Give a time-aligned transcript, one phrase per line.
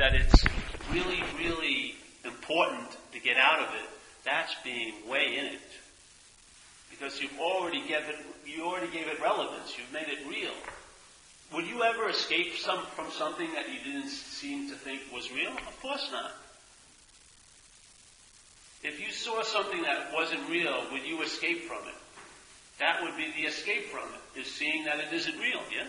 [0.00, 0.42] that it's
[0.90, 3.88] really, really important to get out of it,
[4.24, 5.60] that's being way in it.
[6.88, 8.14] Because you've already given
[8.46, 10.54] you already gave it relevance, you've made it real.
[11.52, 15.50] Would you ever escape some, from something that you didn't seem to think was real?
[15.50, 16.32] Of course not.
[18.82, 21.94] If you saw something that wasn't real, would you escape from it?
[22.78, 25.88] That would be the escape from it, is seeing that it isn't real, yeah?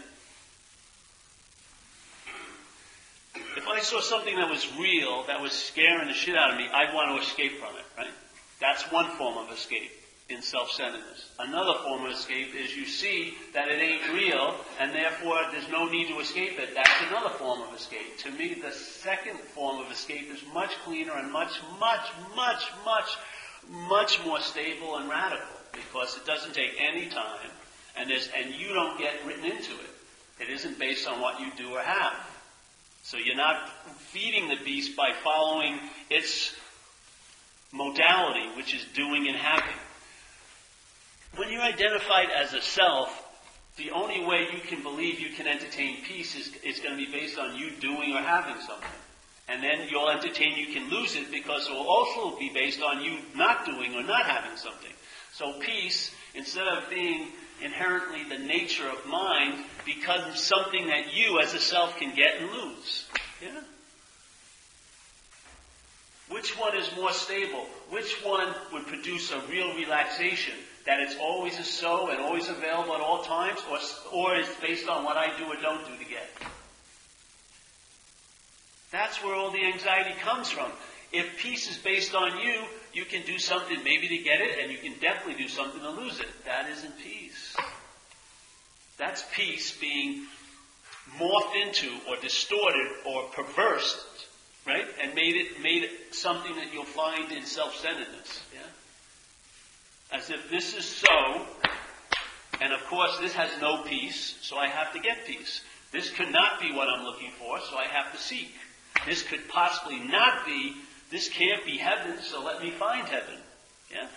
[3.35, 6.67] If I saw something that was real, that was scaring the shit out of me,
[6.71, 8.13] I'd want to escape from it, right?
[8.59, 9.91] That's one form of escape
[10.29, 11.29] in self-centeredness.
[11.39, 15.89] Another form of escape is you see that it ain't real, and therefore there's no
[15.89, 16.73] need to escape it.
[16.73, 18.17] That's another form of escape.
[18.19, 23.17] To me, the second form of escape is much cleaner and much, much, much, much,
[23.89, 27.49] much more stable and radical because it doesn't take any time,
[27.97, 29.89] and and you don't get written into it.
[30.39, 32.30] It isn't based on what you do or have.
[33.11, 33.69] So you're not
[34.13, 35.77] feeding the beast by following
[36.09, 36.55] its
[37.73, 39.75] modality, which is doing and having.
[41.35, 43.09] When you're identified as a self,
[43.75, 47.11] the only way you can believe you can entertain peace is, is going to be
[47.11, 48.87] based on you doing or having something.
[49.49, 53.03] And then you'll entertain you can lose it because it will also be based on
[53.03, 54.93] you not doing or not having something.
[55.33, 57.27] So peace, instead of being
[57.63, 62.51] inherently the nature of mind, becomes something that you as a self can get and
[62.51, 63.05] lose.
[63.41, 63.61] Yeah?
[66.29, 67.65] Which one is more stable?
[67.89, 70.53] Which one would produce a real relaxation?
[70.85, 73.77] That it's always a so and always available at all times, or,
[74.13, 76.29] or is based on what I do or don't do to get?
[78.91, 80.71] That's where all the anxiety comes from.
[81.11, 84.71] If peace is based on you, you can do something maybe to get it, and
[84.71, 86.27] you can definitely do something to lose it.
[86.45, 87.55] That isn't peace.
[88.97, 90.25] That's peace being
[91.17, 94.05] morphed into, or distorted, or perversed,
[94.67, 94.85] right?
[95.01, 98.41] And made it made it something that you'll find in self-centeredness.
[98.53, 100.17] Yeah?
[100.17, 101.45] As if this is so,
[102.61, 105.61] and of course this has no peace, so I have to get peace.
[105.91, 108.53] This could not be what I'm looking for, so I have to seek.
[109.05, 110.75] This could possibly not be
[111.11, 113.35] this can't be heaven, so let me find heaven.
[113.91, 114.07] Yeah?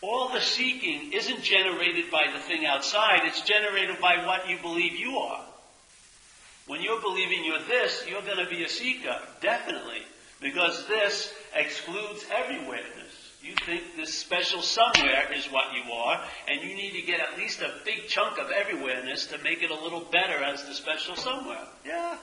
[0.00, 4.96] All the seeking isn't generated by the thing outside, it's generated by what you believe
[4.96, 5.44] you are.
[6.66, 10.02] When you're believing you're this, you're going to be a seeker, definitely,
[10.40, 13.12] because this excludes everywhereness.
[13.42, 17.36] You think this special somewhere is what you are, and you need to get at
[17.36, 21.16] least a big chunk of everywhereness to make it a little better as the special
[21.16, 21.66] somewhere.
[21.84, 22.16] Yeah,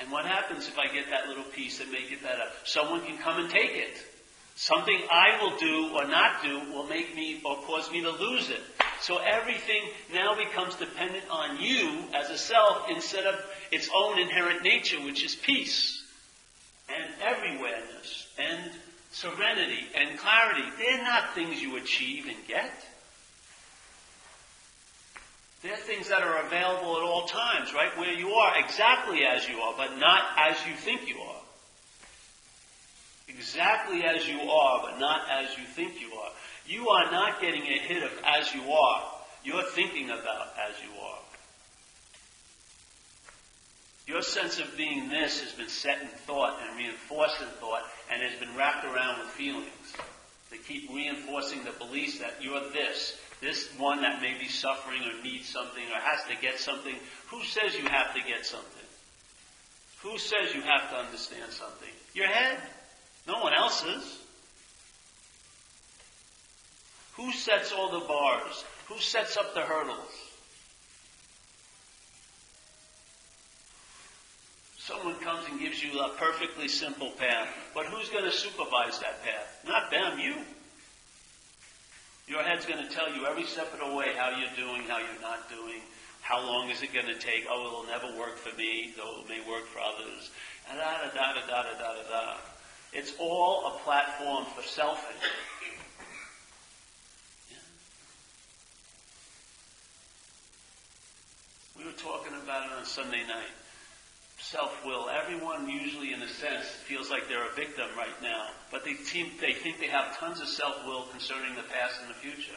[0.00, 2.44] and what happens if I get that little piece and make it better?
[2.64, 3.96] Someone can come and take it.
[4.54, 8.48] Something I will do or not do will make me or cause me to lose
[8.50, 8.60] it.
[9.00, 13.38] So everything now becomes dependent on you as a self instead of
[13.70, 16.02] its own inherent nature, which is peace
[16.88, 18.70] and everywhereness and
[19.12, 20.64] serenity and clarity.
[20.78, 22.72] They're not things you achieve and get.
[25.66, 29.58] They're things that are available at all times, right where you are, exactly as you
[29.58, 31.40] are, but not as you think you are.
[33.26, 36.30] Exactly as you are, but not as you think you are.
[36.68, 39.02] You are not getting a hit of as you are.
[39.42, 41.18] You're thinking about as you are.
[44.06, 48.22] Your sense of being this has been set in thought and reinforced in thought and
[48.22, 49.66] has been wrapped around with feelings.
[50.48, 55.22] They keep reinforcing the beliefs that you're this this one that may be suffering or
[55.22, 56.94] needs something or has to get something,
[57.28, 58.86] who says you have to get something?
[60.02, 61.88] Who says you have to understand something?
[62.14, 62.58] Your head.
[63.26, 64.20] No one else's.
[67.14, 68.64] Who sets all the bars?
[68.88, 70.26] Who sets up the hurdles?
[74.78, 79.20] Someone comes and gives you a perfectly simple path, but who's going to supervise that
[79.24, 79.64] path?
[79.66, 80.36] Not them, you.
[82.26, 84.98] Your head's going to tell you every step of the way how you're doing, how
[84.98, 85.80] you're not doing,
[86.22, 87.44] how long is it going to take?
[87.48, 90.30] Oh, it'll never work for me, though it may work for others.
[90.66, 92.34] Da da da da da da da da.
[92.92, 95.22] It's all a platform for selfing.
[101.78, 103.54] We were talking about it on Sunday night
[104.50, 105.08] self-will.
[105.10, 109.30] Everyone usually, in a sense, feels like they're a victim right now, but they, seem,
[109.40, 112.54] they think they have tons of self-will concerning the past and the future.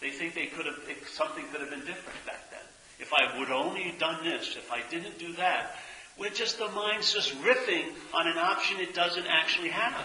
[0.00, 0.76] They think they could have,
[1.08, 2.60] something could have been different back then.
[2.98, 5.76] If I would only have done this, if I didn't do that,
[6.18, 10.04] we're just the mind's just riffing on an option it doesn't actually have.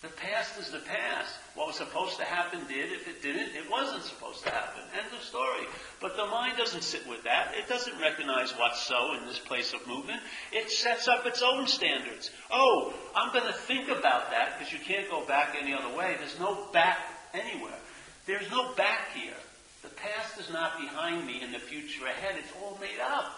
[0.00, 1.34] The past is the past.
[1.54, 2.92] What was supposed to happen did.
[2.92, 4.82] If it didn't, it wasn't supposed to happen.
[4.98, 5.66] End of story.
[6.00, 7.54] But the mind doesn't sit with that.
[7.56, 10.20] It doesn't recognize what's so in this place of movement.
[10.52, 12.32] It sets up its own standards.
[12.50, 16.16] Oh, I'm going to think about that because you can't go back any other way.
[16.18, 16.98] There's no back
[17.32, 17.78] anywhere.
[18.26, 19.36] There's no back here.
[19.82, 22.34] The past is not behind me and the future ahead.
[22.36, 23.30] It's all made up.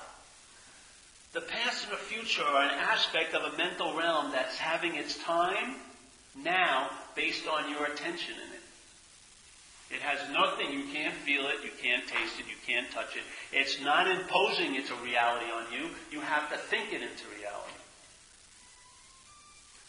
[1.34, 5.18] The past and the future are an aspect of a mental realm that's having its
[5.18, 5.74] time
[6.44, 8.62] now based on your attention in it.
[9.88, 13.22] It has nothing, you can't feel it, you can't taste it, you can't touch it.
[13.52, 17.72] It's not imposing its a reality on you, you have to think it into reality.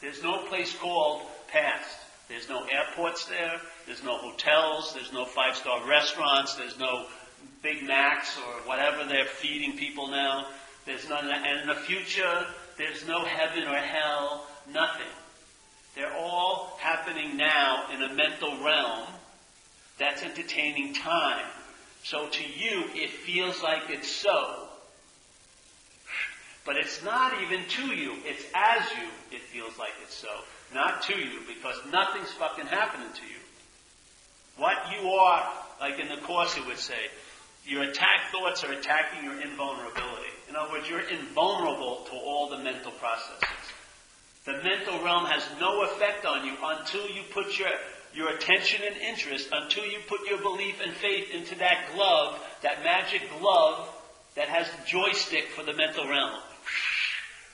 [0.01, 1.97] There's no place called past.
[2.29, 7.05] There's no airports there, there's no hotels, there's no five star restaurants, there's no
[7.63, 10.47] Big Macs or whatever they're feeding people now.
[10.85, 12.45] There's none, and in the future,
[12.77, 15.07] there's no heaven or hell, nothing.
[15.97, 19.07] They're all happening now in a mental realm
[19.97, 21.45] that's entertaining time.
[22.03, 24.67] So to you, it feels like it's so.
[26.67, 28.13] But it's not even to you.
[28.25, 30.29] It's as you, it feels like it's so.
[30.71, 33.39] Not to you, because nothing's fucking happening to you.
[34.57, 37.09] What you are, like in the Course it would say,
[37.65, 40.29] your attack thoughts are attacking your invulnerability.
[40.47, 43.73] In other words, you're invulnerable to all the mental processes.
[44.47, 47.67] The mental realm has no effect on you until you put your,
[48.13, 52.81] your attention and interest, until you put your belief and faith into that glove, that
[52.81, 53.89] magic glove
[54.35, 56.39] that has the joystick for the mental realm.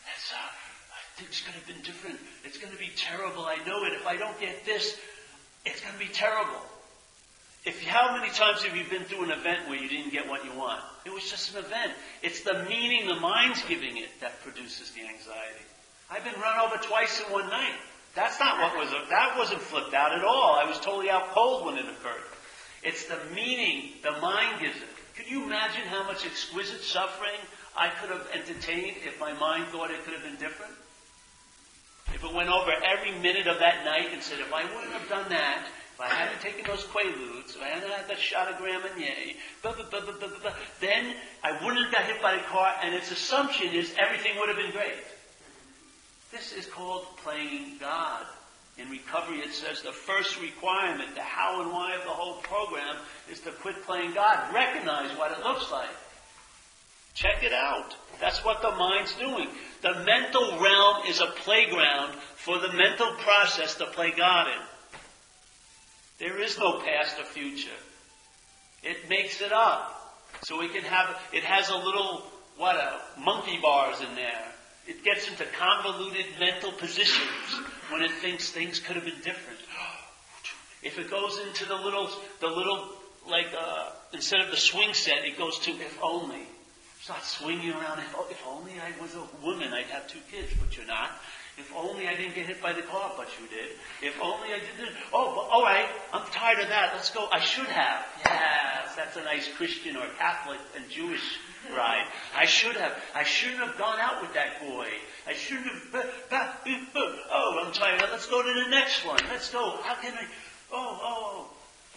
[0.05, 2.19] That's, uh, things could have been different.
[2.45, 3.43] It's going to be terrible.
[3.43, 3.93] I know it.
[3.93, 4.95] If I don't get this,
[5.65, 6.61] it's going to be terrible.
[7.65, 10.45] If how many times have you been through an event where you didn't get what
[10.45, 10.83] you want?
[11.05, 11.93] It was just an event.
[12.21, 15.65] It's the meaning the mind's giving it that produces the anxiety.
[16.09, 17.75] I've been run over twice in one night.
[18.15, 20.55] That's not what was, that wasn't flipped out at all.
[20.55, 22.23] I was totally out cold when it occurred.
[22.83, 24.89] It's the meaning the mind gives it.
[25.15, 27.39] Could you imagine how much exquisite suffering
[27.77, 30.73] I could have entertained if my mind thought it could have been different?
[32.13, 35.09] If it went over every minute of that night and said, if I wouldn't have
[35.09, 38.57] done that, if I hadn't taken those quaaludes, if I hadn't had that shot of
[38.57, 42.93] Grand Marnier, blah, blah, blah, then I wouldn't have got hit by the car, and
[42.93, 44.93] its assumption is everything would have been great.
[46.33, 48.25] This is called playing God.
[48.79, 52.95] In recovery, it says the first requirement, the how and why of the whole program,
[53.31, 54.51] is to quit playing God.
[54.51, 55.91] Recognize what it looks like.
[57.13, 57.95] Check it out.
[58.19, 59.47] That's what the mind's doing.
[59.83, 64.97] The mental realm is a playground for the mental process to play God in.
[66.17, 67.69] There is no past or future.
[68.81, 70.17] It makes it up.
[70.45, 72.23] So we can have, it has a little,
[72.57, 74.52] what, a monkey bars in there
[74.87, 79.59] it gets into convoluted mental positions when it thinks things could have been different.
[80.83, 82.09] If it goes into the little,
[82.41, 82.89] the little,
[83.25, 86.45] like, uh, instead of the swing set, it goes to if only.
[86.99, 87.99] Start swinging around.
[87.99, 91.11] If, if only I was a woman, I'd have two kids, but you're not.
[91.57, 93.69] If only I didn't get hit by the car, but you did.
[94.01, 94.95] If only I didn't.
[95.13, 95.87] Oh, but, all right.
[96.11, 96.91] I'm tired of that.
[96.93, 97.29] Let's go.
[97.31, 98.05] I should have.
[98.25, 101.39] Yes, that's a nice Christian or Catholic and Jewish
[101.71, 102.05] Right.
[102.35, 102.93] I should have.
[103.15, 104.87] I shouldn't have gone out with that boy.
[105.27, 106.57] I shouldn't have.
[107.31, 108.01] Oh, I'm tired.
[108.11, 109.19] Let's go to the next one.
[109.29, 109.77] Let's go.
[109.83, 110.25] How can I?
[110.71, 111.49] Oh, oh, oh.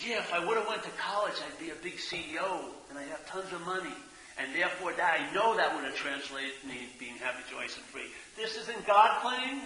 [0.07, 2.61] Yeah, if I would have went to college, I'd be a big CEO
[2.91, 3.95] and I'd have tons of money.
[4.39, 8.07] And therefore, that I know that would have translated me being happy, joyous, and free.
[8.37, 9.63] This isn't God playing.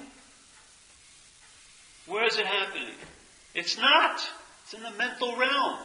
[2.06, 2.94] Where is it happening?
[3.54, 4.20] It's not.
[4.62, 5.78] It's in the mental realm.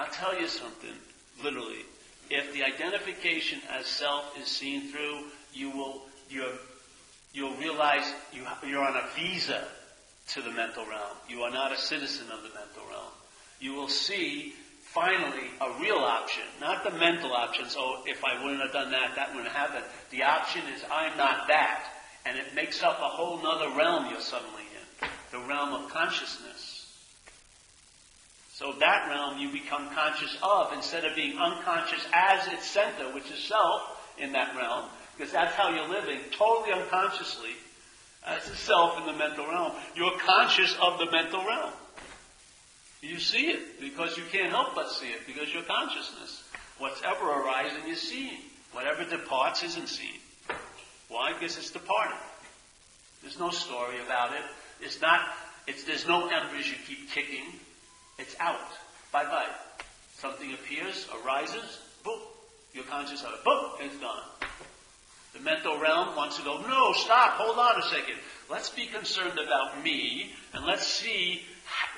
[0.00, 0.94] I'll tell you something,
[1.44, 1.84] literally.
[2.30, 6.54] If the identification as self is seen through, you will, you're,
[7.34, 9.62] you'll realize you, you're on a visa
[10.28, 11.16] to the mental realm.
[11.28, 13.12] You are not a citizen of the mental realm.
[13.60, 14.54] You will see
[14.84, 17.76] finally a real option, not the mental options.
[17.78, 19.82] Oh, if I wouldn't have done that, that wouldn't happen.
[20.12, 21.84] The option is I'm not that.
[22.24, 25.08] And it makes up a whole other realm you're suddenly in.
[25.30, 26.69] The realm of consciousness.
[28.60, 33.30] So that realm you become conscious of instead of being unconscious as its center, which
[33.30, 33.80] is self
[34.18, 34.84] in that realm,
[35.16, 37.52] because that's how you're living, totally unconsciously,
[38.26, 39.72] as a self in the mental realm.
[39.96, 41.72] You're conscious of the mental realm.
[43.00, 46.44] You see it because you can't help but see it because your consciousness.
[46.76, 48.40] Whatever arising is seen.
[48.72, 50.20] Whatever departs isn't seen.
[51.08, 51.32] Why?
[51.32, 52.18] Because it's departing.
[53.22, 54.42] There's no story about it.
[54.82, 55.22] It's not,
[55.66, 57.46] it's, there's no embers you keep kicking.
[58.20, 58.68] It's out.
[59.12, 59.48] Bye bye.
[60.18, 62.20] Something appears, arises, boom.
[62.74, 63.44] You're conscious of it.
[63.44, 64.22] Boom, it's gone.
[65.32, 68.16] The mental realm wants to go, no, stop, hold on a second.
[68.50, 71.42] Let's be concerned about me, and let's see,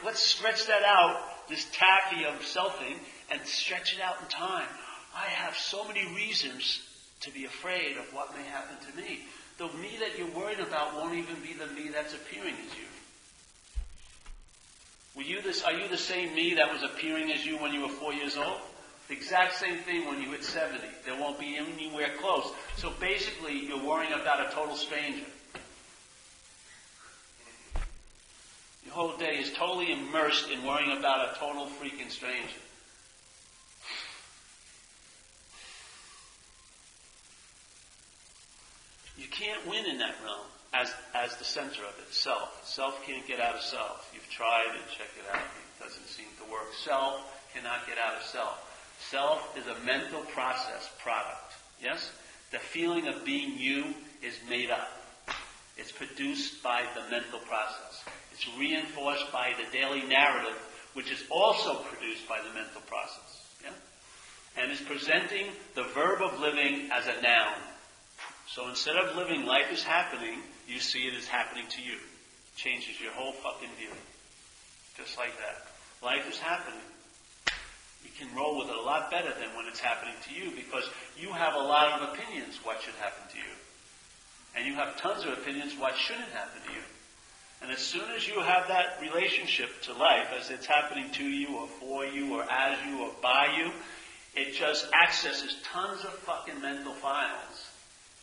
[0.05, 2.99] let's stretch that out, this taffy of selfing,
[3.31, 4.69] and stretch it out in time.
[5.17, 6.83] I have so many reasons
[7.23, 9.21] to be afraid of what may happen to me.
[9.59, 12.87] The me that you're worried about won't even be the me that's appearing as you.
[15.15, 17.83] Were you this, are you the same me that was appearing as you when you
[17.83, 18.61] were four years old?
[19.09, 20.79] The exact same thing when you hit 70.
[21.05, 22.51] There won't be anywhere close.
[22.77, 25.27] So basically, you're worrying about a total stranger.
[28.85, 32.49] Your whole day is totally immersed in worrying about a total freaking stranger.
[39.19, 42.13] You can't win in that realm as, as the center of it.
[42.13, 42.67] Self.
[42.67, 44.11] Self can't get out of self.
[44.15, 45.41] You've tried and checked it out.
[45.43, 46.73] It doesn't seem to work.
[46.85, 47.21] Self
[47.55, 48.59] cannot get out of self.
[49.11, 51.53] Self is a mental process product.
[51.83, 52.11] Yes?
[52.51, 54.89] The feeling of being you is made up.
[55.77, 58.05] It's produced by the mental process.
[58.33, 60.57] It's reinforced by the daily narrative,
[60.95, 63.47] which is also produced by the mental process.
[63.65, 64.63] Yeah?
[64.63, 67.57] And is presenting the verb of living as a noun.
[68.49, 70.39] So instead of living life is happening,
[70.69, 71.99] you see it as happening to you.
[72.57, 73.93] Changes your whole fucking view.
[74.97, 75.67] Just like that.
[76.05, 76.81] Life is happening.
[78.05, 80.85] You can roll with it a lot better than when it's happening to you because
[81.17, 83.53] you have a lot of opinions what should happen to you.
[84.55, 86.85] And you have tons of opinions what shouldn't happen to you.
[87.63, 91.57] And as soon as you have that relationship to life, as it's happening to you
[91.57, 93.71] or for you or as you or by you,
[94.35, 97.69] it just accesses tons of fucking mental files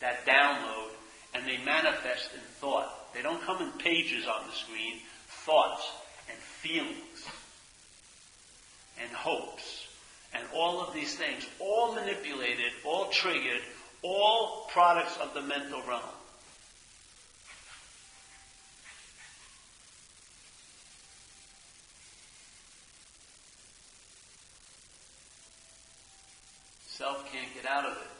[0.00, 0.90] that download
[1.34, 3.12] and they manifest in thought.
[3.14, 4.98] They don't come in pages on the screen,
[5.44, 5.88] thoughts
[6.28, 7.26] and feelings
[9.00, 9.86] and hopes
[10.32, 13.60] and all of these things, all manipulated, all triggered,
[14.02, 16.02] all products of the mental realm.
[26.88, 28.10] Self can't get out of it.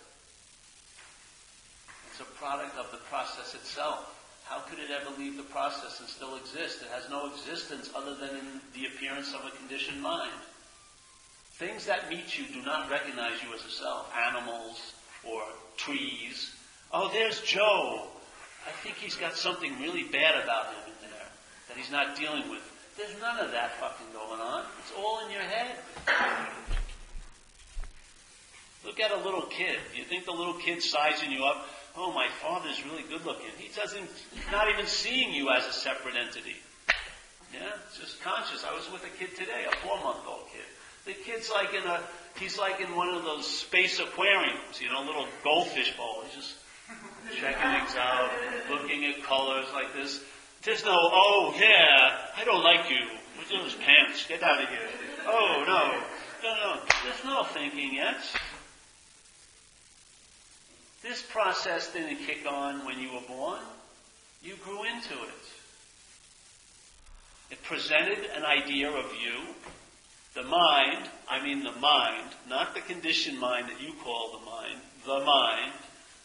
[2.11, 4.17] It's a product of the process itself.
[4.45, 4.61] How
[5.19, 6.83] leave the process and still exist?
[6.83, 10.33] It has no existence other than in the appearance of a conditioned mind.
[11.55, 14.11] Things that meet you do not recognize you as a self.
[14.29, 15.43] Animals or
[15.77, 16.55] trees.
[16.93, 18.09] Oh, there's Joe.
[18.67, 21.29] I think he's got something really bad about him in there
[21.69, 22.63] that he's not dealing with.
[22.97, 24.65] There's none of that fucking going on.
[24.81, 25.77] It's all in your head.
[28.85, 29.79] Look at a little kid.
[29.95, 31.67] You think the little kid's sizing you up?
[31.97, 33.51] Oh, my father's really good looking.
[33.59, 36.57] He doesn't, he's not even seeing you as a separate entity.
[37.53, 38.65] Yeah, just conscious.
[38.65, 40.63] I was with a kid today, a four month old kid.
[41.05, 42.01] The kid's like in a,
[42.39, 46.23] he's like in one of those space aquariums, you know, little goldfish bowl.
[46.25, 46.55] He's just
[47.41, 48.31] checking things out,
[48.71, 50.21] looking at colors like this.
[50.63, 53.01] There's no, oh yeah, I don't like you.
[53.37, 54.27] What's in those pants?
[54.29, 54.89] Get out of here.
[55.27, 56.01] Oh no.
[56.43, 56.81] No, no.
[57.05, 58.17] There's no thinking yet.
[61.03, 63.61] This process didn't kick on when you were born.
[64.43, 65.45] You grew into it.
[67.51, 69.55] It presented an idea of you.
[70.35, 74.81] The mind, I mean the mind, not the conditioned mind that you call the mind,
[75.05, 75.73] the mind,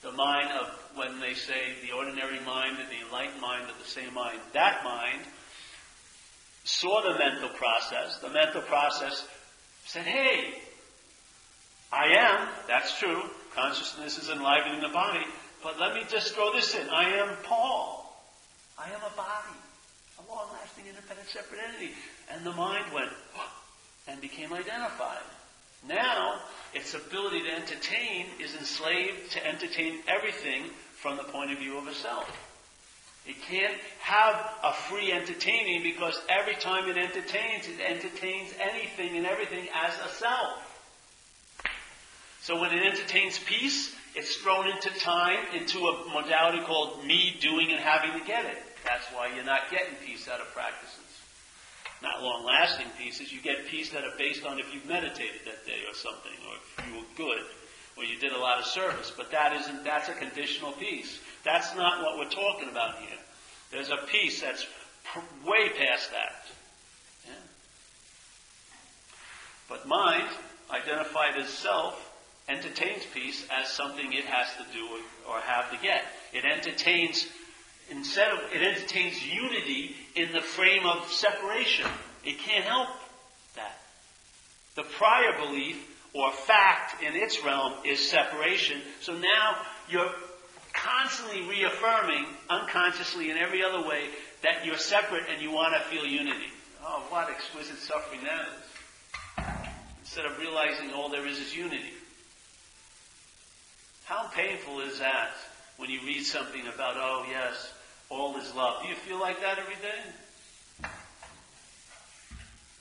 [0.04, 3.90] the mind of when they say the ordinary mind and the enlightened mind are the
[3.90, 5.22] same mind, that mind
[6.64, 8.20] saw the mental process.
[8.20, 9.28] The mental process
[9.86, 10.54] said, hey,
[11.92, 13.24] I am, that's true,
[13.56, 15.26] Consciousness is enlivening the body.
[15.64, 16.90] But let me just throw this in.
[16.90, 18.06] I am Paul.
[18.78, 19.58] I am a body.
[20.20, 21.94] A long lasting, independent, separate entity.
[22.32, 23.10] And the mind went
[24.08, 25.24] and became identified.
[25.88, 26.40] Now,
[26.74, 30.70] its ability to entertain is enslaved to entertain everything
[31.02, 32.30] from the point of view of a self.
[33.28, 39.26] It can't have a free entertaining because every time it entertains, it entertains anything and
[39.26, 40.65] everything as a self.
[42.46, 47.72] So when it entertains peace, it's thrown into time, into a modality called me doing
[47.72, 48.62] and having to get it.
[48.84, 51.00] That's why you're not getting peace out of practices.
[52.04, 53.34] Not long lasting pieces.
[53.34, 56.54] You get peace that are based on if you meditated that day or something, or
[56.78, 57.42] if you were good,
[57.98, 59.12] or you did a lot of service.
[59.18, 61.18] But that isn't, that's a conditional peace.
[61.44, 63.18] That's not what we're talking about here.
[63.72, 64.68] There's a peace that's
[65.44, 66.46] way past that.
[67.26, 67.34] Yeah?
[69.68, 70.30] But mind,
[70.70, 72.05] identified as self,
[72.48, 74.88] entertains peace as something it has to do
[75.30, 76.04] or have to get.
[76.34, 77.28] It entertains
[77.90, 81.88] instead of it entertains unity in the frame of separation.
[82.24, 82.90] It can't help
[83.56, 83.80] that.
[84.76, 85.78] The prior belief
[86.14, 88.82] or fact in its realm is separation.
[89.02, 89.58] So now
[89.90, 90.12] you're
[90.74, 94.06] constantly reaffirming, unconsciously in every other way,
[94.44, 96.48] that you're separate and you want to feel unity.
[96.84, 99.46] Oh, what exquisite suffering that is.
[100.02, 101.92] Instead of realizing all there is is unity.
[104.06, 105.34] How painful is that
[105.78, 107.74] when you read something about, oh yes,
[108.10, 108.84] all is love.
[108.84, 110.90] Do you feel like that every day?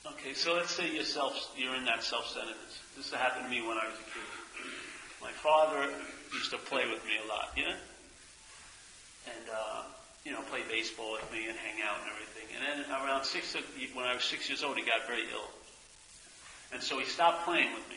[0.07, 2.81] Okay, so let's say yourself, you're in that self-centeredness.
[2.97, 4.29] This happened to me when I was a kid.
[5.23, 5.89] My father
[6.35, 7.77] used to play with me a lot, yeah?
[9.27, 9.83] And, uh,
[10.27, 12.53] you know, play baseball with me and hang out and everything.
[12.53, 13.57] And then around six,
[13.95, 15.49] when I was six years old, he got very ill.
[16.73, 17.97] And so he stopped playing with me.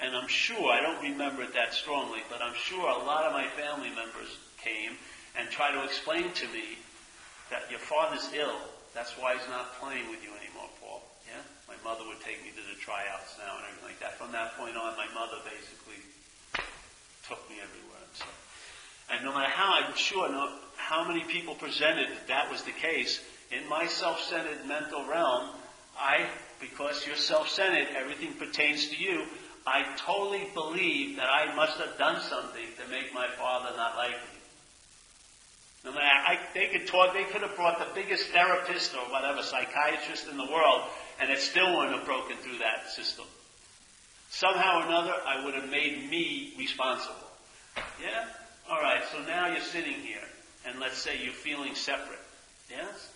[0.00, 3.32] And I'm sure, I don't remember it that strongly, but I'm sure a lot of
[3.32, 4.30] my family members
[4.62, 4.96] came
[5.38, 6.78] and tried to explain to me
[7.50, 8.56] that your father's ill.
[8.94, 11.02] That's why he's not playing with you anymore, Paul.
[11.28, 11.40] Yeah?
[11.68, 14.18] My mother would take me to the tryouts now and everything like that.
[14.18, 16.00] From that point on, my mother basically
[17.28, 18.02] took me everywhere.
[18.02, 18.28] And, so.
[19.14, 22.72] and no matter how, I'm sure no, how many people presented that that was the
[22.72, 23.20] case,
[23.50, 25.50] in my self-centered mental realm,
[25.98, 26.26] I,
[26.60, 29.24] because you're self-centered, everything pertains to you,
[29.66, 34.10] I totally believe that I must have done something to make my father not like
[34.10, 34.38] me.
[35.84, 39.42] No matter, I, they could talk, they could have brought the biggest therapist or whatever,
[39.42, 40.82] psychiatrist in the world,
[41.20, 43.24] and it still wouldn't have broken through that system.
[44.30, 47.14] Somehow or another, I would have made me responsible.
[48.00, 48.24] Yeah?
[48.70, 50.22] Alright, so now you're sitting here,
[50.66, 52.20] and let's say you're feeling separate.
[52.70, 53.10] Yes?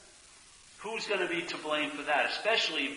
[0.78, 2.30] Who's going to be to blame for that?
[2.30, 2.90] Especially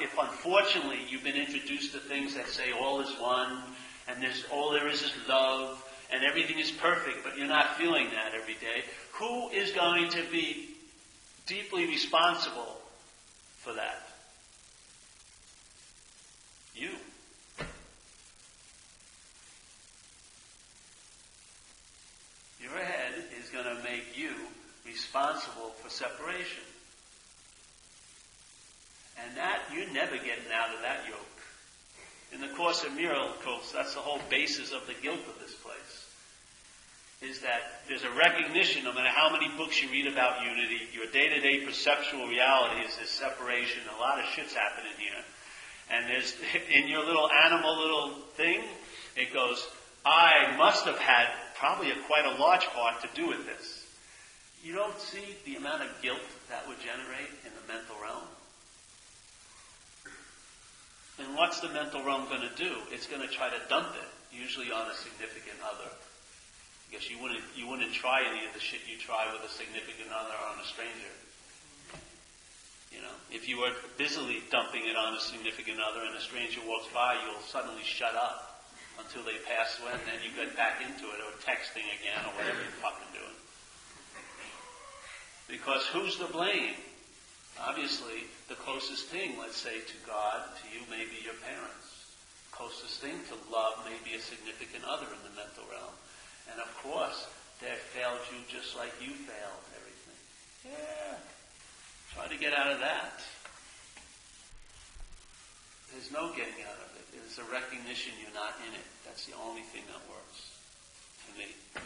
[0.00, 3.62] if, unfortunately you've been introduced to things that say all is one,
[4.08, 5.82] and there's, all there is is love,
[6.12, 8.82] and everything is perfect, but you're not feeling that every day,
[9.12, 10.68] who is going to be
[11.46, 12.80] deeply responsible
[13.58, 14.06] for that?
[16.74, 16.90] You.
[22.62, 24.30] Your head is going to make you
[24.86, 26.62] responsible for separation.
[29.24, 31.38] And that, you're never getting out of that yoke.
[32.32, 36.04] In the Course of Miracles, that's the whole basis of the guilt of this place.
[37.20, 41.06] Is that there's a recognition, no matter how many books you read about unity, your
[41.06, 43.82] day-to-day perceptual reality is this separation.
[43.96, 45.24] A lot of shit's happening here.
[45.90, 46.36] And there's,
[46.70, 48.62] in your little animal little thing,
[49.16, 49.66] it goes,
[50.04, 53.86] I must have had probably a, quite a large part to do with this.
[54.62, 58.24] You don't see the amount of guilt that would generate in the mental realm?
[61.18, 62.78] And what's the mental realm going to do?
[62.90, 65.90] It's going to try to dump it, usually on a significant other.
[66.88, 70.08] Because you wouldn't, you wouldn't try any of the shit you try with a significant
[70.14, 71.12] other on a stranger.
[72.94, 76.60] You know, if you were busily dumping it on a significant other and a stranger
[76.66, 78.64] walks by, you'll suddenly shut up
[78.98, 82.32] until they pass away, and then you get back into it, or texting again, or
[82.34, 83.36] whatever you're fucking doing.
[85.46, 86.74] Because who's to blame?
[87.66, 92.06] Obviously, the closest thing, let's say, to God, to you, may be your parents.
[92.52, 95.94] Closest thing to love may be a significant other in the mental realm.
[96.50, 97.26] And of course,
[97.60, 100.20] they failed you just like you failed everything.
[100.70, 101.18] Yeah.
[102.14, 103.22] Try to get out of that.
[105.92, 107.06] There's no getting out of it.
[107.26, 108.86] It's a recognition you're not in it.
[109.06, 110.54] That's the only thing that works.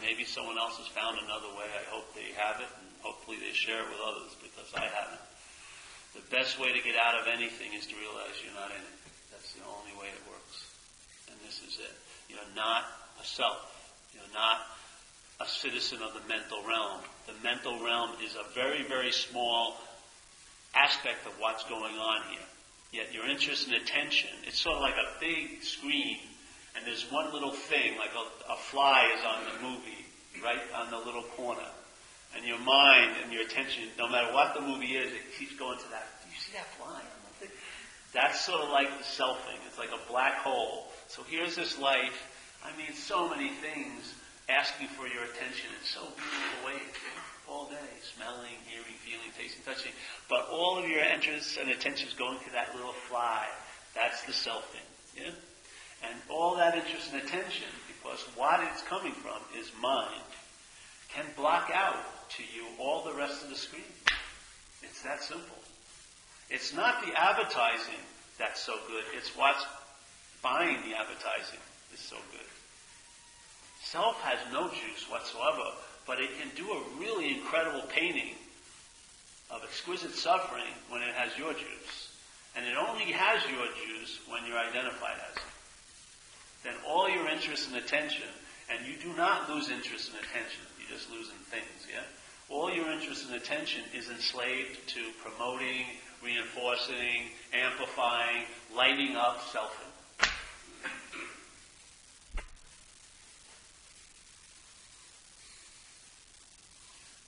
[0.01, 1.67] Maybe someone else has found another way.
[1.69, 5.21] I hope they have it, and hopefully they share it with others because I haven't.
[6.13, 8.97] The best way to get out of anything is to realize you're not in it.
[9.31, 10.69] That's the only way it works.
[11.29, 11.95] And this is it.
[12.29, 12.85] You're not
[13.21, 13.65] a self.
[14.13, 14.61] You're not
[15.41, 17.01] a citizen of the mental realm.
[17.25, 19.77] The mental realm is a very, very small
[20.75, 22.47] aspect of what's going on here.
[22.91, 26.17] Yet your interest and attention, it's sort of like a big screen,
[26.75, 30.05] and there's one little thing, like a, a fly is on the movie,
[30.43, 31.65] right on the little corner.
[32.35, 35.77] And your mind and your attention, no matter what the movie is, it keeps going
[35.77, 36.07] to that.
[36.23, 37.01] Do you see that fly?
[38.13, 39.57] That's sort of like the selfing.
[39.67, 40.91] It's like a black hole.
[41.07, 42.29] So here's this life.
[42.63, 44.13] I mean, so many things
[44.49, 45.69] asking for your attention.
[45.81, 46.81] It's so beautiful way
[47.49, 49.91] all day, smelling, hearing, feeling, tasting, touching.
[50.29, 53.45] But all of your interest and attention is going to that little fly.
[53.95, 54.85] That's the selfing.
[55.17, 55.31] Yeah?
[56.07, 60.23] And all that interest and attention, because what it's coming from is mind,
[61.09, 63.83] can block out to you all the rest of the screen.
[64.81, 65.57] It's that simple.
[66.49, 68.01] It's not the advertising
[68.37, 69.65] that's so good, it's what's
[70.41, 71.59] buying the advertising
[71.93, 72.47] is so good.
[73.83, 75.69] Self has no juice whatsoever,
[76.07, 78.35] but it can do a really incredible painting
[79.51, 82.09] of exquisite suffering when it has your juice.
[82.55, 85.43] And it only has your juice when you're identified as it.
[86.63, 88.29] Then all your interest and attention
[88.71, 90.63] And you do not lose interest and attention.
[90.93, 92.05] Just lose in things, yeah?
[92.53, 95.85] All your interest and attention is enslaved to promoting,
[96.23, 98.43] reinforcing, amplifying,
[98.75, 99.89] lighting up selfing.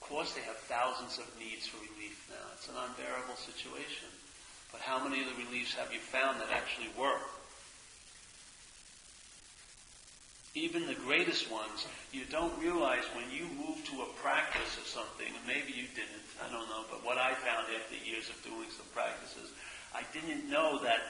[0.00, 2.46] course, they have thousands of needs for relief now.
[2.54, 4.06] It's an unbearable situation.
[4.70, 7.18] But how many of the reliefs have you found that actually work?
[10.56, 15.28] Even the greatest ones, you don't realize when you move to a practice of something,
[15.28, 18.64] and maybe you didn't, I don't know, but what I found after years of doing
[18.72, 19.52] some practices,
[19.94, 21.00] I didn't know that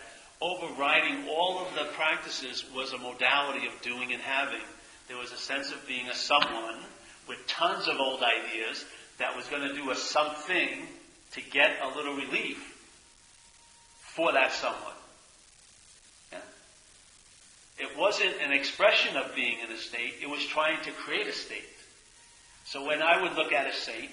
[0.41, 4.67] overriding all of the practices was a modality of doing and having.
[5.07, 6.83] There was a sense of being a someone
[7.29, 8.85] with tons of old ideas
[9.19, 10.89] that was going to do a something
[11.35, 12.59] to get a little relief
[14.01, 14.96] for that someone.
[17.79, 21.33] It wasn't an expression of being in a state, it was trying to create a
[21.33, 21.63] state.
[22.65, 24.11] So when I would look at a saint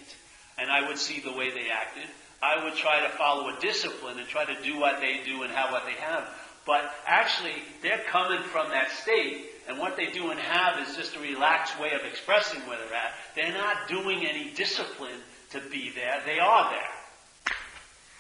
[0.58, 2.10] and I would see the way they acted,
[2.42, 5.52] I would try to follow a discipline and try to do what they do and
[5.52, 6.28] have what they have.
[6.66, 11.16] But actually, they're coming from that state, and what they do and have is just
[11.16, 13.14] a relaxed way of expressing where they're at.
[13.36, 15.20] They're not doing any discipline
[15.52, 16.22] to be there.
[16.26, 17.56] They are there.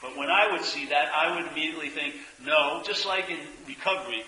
[0.01, 4.23] But when I would see that, I would immediately think, no, just like in recovery,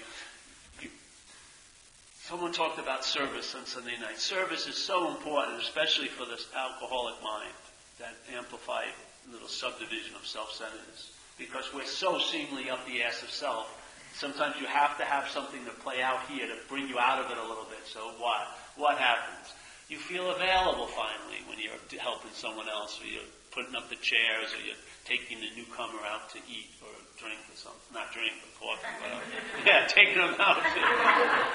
[2.27, 4.17] someone talked about service on Sunday night.
[4.17, 7.53] Service is so important, especially for this alcoholic mind,
[7.99, 8.89] that amplified
[9.31, 11.11] little subdivision of self-centeredness.
[11.37, 13.69] Because we're so seemingly up the ass of self,
[14.15, 17.29] sometimes you have to have something to play out here to bring you out of
[17.29, 17.85] it a little bit.
[17.85, 18.47] So what?
[18.75, 19.53] What happens?
[19.87, 24.49] You feel available finally when you're helping someone else, or you're putting up the chairs,
[24.49, 26.89] or you're taking the newcomer out to eat or
[27.21, 27.93] drink or something.
[27.93, 28.89] Not drink, but coffee,
[29.65, 30.65] yeah, taking them out.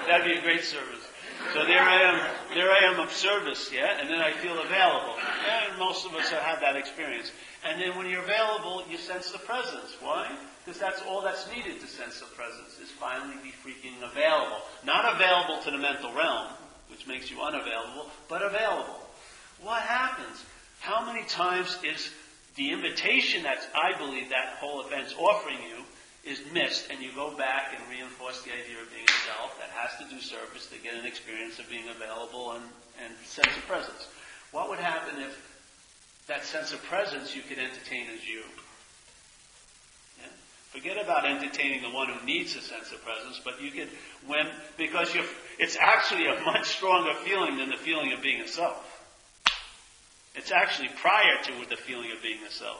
[0.07, 1.03] That'd be a great service.
[1.53, 2.17] So there I am,
[2.55, 5.15] there I am of service, yeah, and then I feel available.
[5.19, 7.31] And most of us have had that experience.
[7.67, 9.97] And then when you're available, you sense the presence.
[9.99, 10.31] Why?
[10.63, 14.61] Because that's all that's needed to sense the presence, is finally be freaking available.
[14.85, 16.47] Not available to the mental realm,
[16.91, 18.99] which makes you unavailable, but available.
[19.63, 20.43] What happens?
[20.79, 22.09] How many times is
[22.55, 25.83] the invitation that I believe that whole event's offering you
[26.23, 29.97] is missed, and you go back and reinforce the idea of being self that has
[29.97, 32.63] to do service to get an experience of being available and,
[33.03, 34.07] and sense of presence.
[34.51, 35.33] What would happen if
[36.27, 38.43] that sense of presence you could entertain as you?
[40.71, 43.89] Forget about entertaining the one who needs a sense of presence, but you could,
[44.25, 45.13] when, because
[45.59, 48.87] it's actually a much stronger feeling than the feeling of being a self.
[50.33, 52.79] It's actually prior to the feeling of being a self.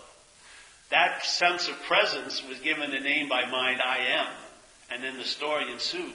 [0.89, 4.33] That sense of presence was given a name by mind, I am,
[4.89, 6.13] and then the story ensued.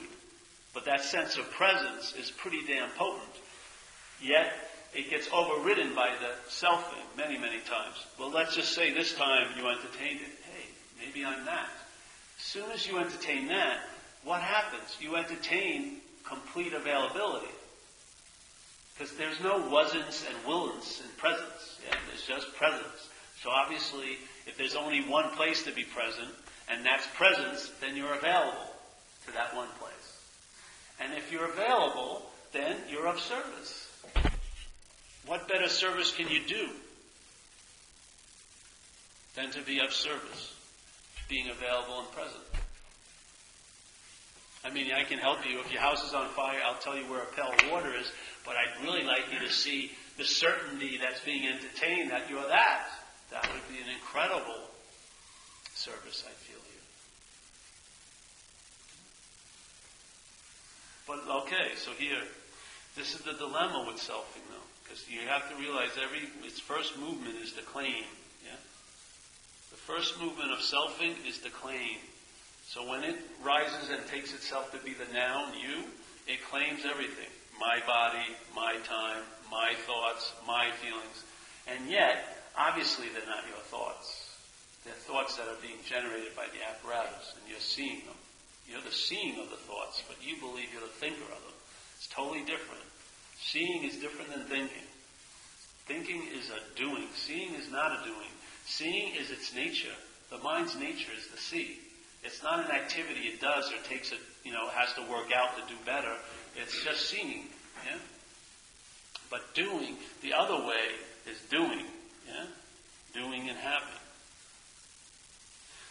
[0.73, 3.33] But that sense of presence is pretty damn potent.
[4.19, 4.51] Yet,
[4.95, 7.97] it gets overridden by the selfing many, many times.
[8.19, 10.36] Well, let's just say this time you entertained it.
[11.07, 11.69] Maybe I'm that.
[12.37, 13.77] As soon as you entertain that,
[14.23, 14.97] what happens?
[14.99, 17.47] You entertain complete availability.
[18.93, 21.79] Because there's no wasn'ts and willn'ts in presence.
[21.87, 21.95] Yeah?
[22.09, 23.09] There's just presence.
[23.41, 24.17] So obviously,
[24.47, 26.29] if there's only one place to be present,
[26.69, 28.73] and that's presence, then you're available
[29.27, 30.19] to that one place.
[30.99, 33.87] And if you're available, then you're of service.
[35.25, 36.69] What better service can you do
[39.35, 40.56] than to be of service,
[41.27, 42.43] being available and present?
[44.65, 45.59] I mean, I can help you.
[45.59, 48.11] If your house is on fire, I'll tell you where a pail of water is,
[48.45, 52.87] but I'd really like you to see the certainty that's being entertained that you're that.
[53.31, 54.67] That would be an incredible
[55.73, 56.81] service, I feel you.
[61.07, 62.21] But okay, so here,
[62.95, 66.97] this is the dilemma with selfing, though, because you have to realize every its first
[66.97, 68.03] movement is the claim.
[69.87, 71.97] First movement of selfing is the claim.
[72.67, 75.85] So when it rises and takes itself to be the noun, you,
[76.27, 81.23] it claims everything: my body, my time, my thoughts, my feelings,
[81.67, 84.33] and yet Obviously, they're not your thoughts.
[84.83, 88.17] They're thoughts that are being generated by the apparatus, and you're seeing them.
[88.65, 91.57] You're the seeing of the thoughts, but you believe you're the thinker of them.
[91.95, 92.81] It's totally different.
[93.37, 94.89] Seeing is different than thinking.
[95.85, 97.07] Thinking is a doing.
[97.13, 98.33] Seeing is not a doing.
[98.67, 99.95] Seeing is its nature.
[100.29, 101.79] The mind's nature is to see.
[102.23, 105.55] It's not an activity it does or takes it, you know, has to work out
[105.55, 106.13] to do better.
[106.61, 107.45] It's just seeing.
[107.85, 107.97] Yeah?
[109.31, 110.85] But doing, the other way,
[111.29, 111.85] is doing.
[112.27, 112.45] Yeah?
[113.13, 113.87] Doing and having.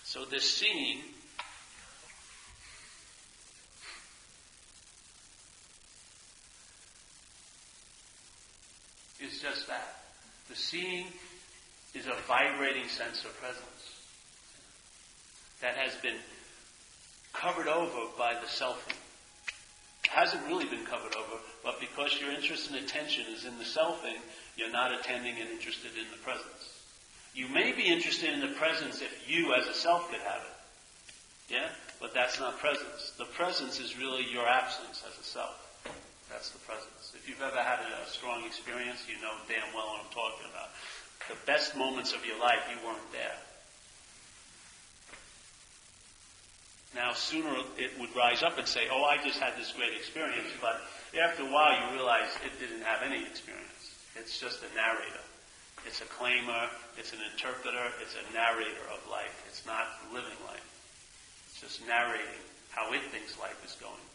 [0.05, 0.99] So this seeing
[9.21, 9.97] is just that.
[10.51, 11.07] The seeing
[11.96, 13.96] is a vibrating sense of presence
[15.62, 16.16] that has been
[17.32, 18.96] covered over by the selfing.
[20.04, 23.64] It hasn't really been covered over, but because your interest and attention is in the
[23.64, 24.20] selfing,
[24.56, 26.76] you're not attending and interested in the presence.
[27.35, 31.54] You may be interested in the presence if you as a self could have it.
[31.54, 31.68] Yeah?
[32.00, 33.12] But that's not presence.
[33.18, 35.56] The presence is really your absence as a self.
[36.30, 37.12] That's the presence.
[37.14, 40.70] If you've ever had a strong experience, you know damn well what I'm talking about.
[41.29, 43.37] The best moments of your life, you weren't there.
[46.95, 50.49] Now, sooner it would rise up and say, oh, I just had this great experience,
[50.62, 50.81] but
[51.21, 53.93] after a while you realize it didn't have any experience.
[54.17, 55.25] It's just a narrator.
[55.87, 59.45] It's a claimer, it's an interpreter, it's a narrator of life.
[59.47, 60.67] It's not living life.
[61.51, 64.07] It's just narrating how it thinks life is going.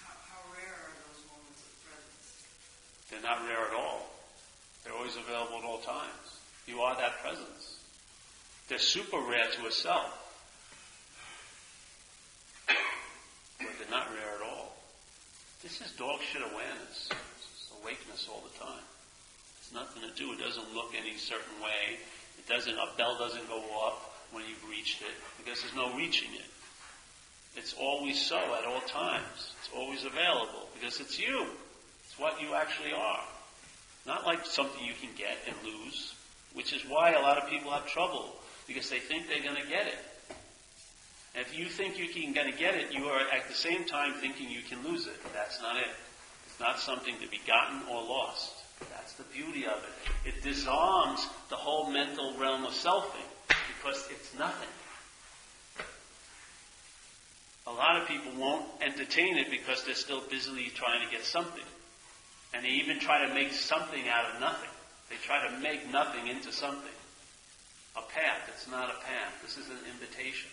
[0.00, 2.46] How, how rare are those moments of presence?
[3.14, 4.10] They're not rare at all.
[4.82, 6.38] They're always available at all times.
[6.66, 7.78] You are that presence.
[8.68, 10.10] They're super rare to a self.
[12.66, 14.74] But they're not rare at all.
[15.62, 17.08] This is dog shit awareness.
[17.54, 18.82] It's awakeness all the time.
[19.60, 20.32] It's nothing to do.
[20.32, 22.00] It doesn't look any certain way.
[22.38, 26.34] It doesn't, a bell doesn't go off when you've reached it because there's no reaching
[26.34, 26.50] it.
[27.56, 29.54] It's always so at all times.
[29.60, 31.46] It's always available because it's you.
[32.14, 33.24] It's what you actually are.
[34.06, 36.14] Not like something you can get and lose,
[36.52, 38.36] which is why a lot of people have trouble
[38.68, 39.98] because they think they're going to get it.
[41.34, 43.84] And if you think you can going to get it, you are at the same
[43.84, 45.16] time thinking you can lose it.
[45.32, 45.90] That's not it.
[46.46, 48.52] It's not something to be gotten or lost.
[48.90, 50.28] That's the beauty of it.
[50.28, 54.68] It disarms the whole mental realm of selfing because it's nothing.
[57.66, 61.64] A lot of people won't entertain it because they're still busily trying to get something.
[62.54, 64.70] And they even try to make something out of nothing.
[65.10, 66.92] They try to make nothing into something
[67.96, 68.48] a path.
[68.48, 69.42] It's not a path.
[69.42, 70.50] This is an invitation.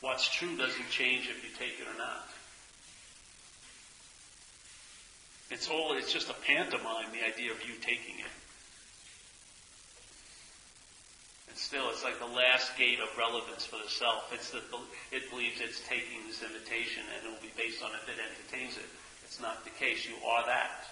[0.00, 2.28] What's true doesn't change if you take it or not.
[5.50, 8.32] It's all, it's just a pantomime, the idea of you taking it.
[11.54, 14.32] Still, it's like the last gate of relevance for the self.
[14.32, 14.62] It's that
[15.12, 18.76] it believes it's taking this invitation and it will be based on if it entertains
[18.76, 18.88] it.
[19.24, 20.06] It's not the case.
[20.06, 20.86] You are that.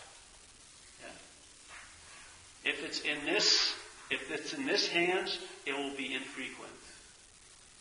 [2.65, 3.75] If it's in this,
[4.11, 6.73] if it's in this hands, it will be infrequent.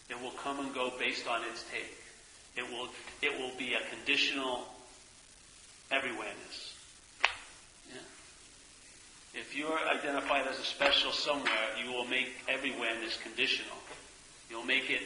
[0.09, 1.97] It will come and go based on its take.
[2.55, 2.87] It will,
[3.21, 4.65] it will be a conditional
[5.91, 6.76] everywhereness.
[9.39, 13.77] If you're identified as a special somewhere, you will make everywhereness conditional.
[14.49, 15.01] You'll make it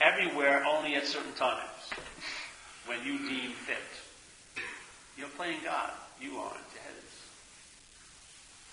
[0.00, 1.68] everywhere only at certain times
[2.86, 3.76] when you deem fit.
[5.18, 5.90] You're playing God.
[6.20, 6.64] You aren't.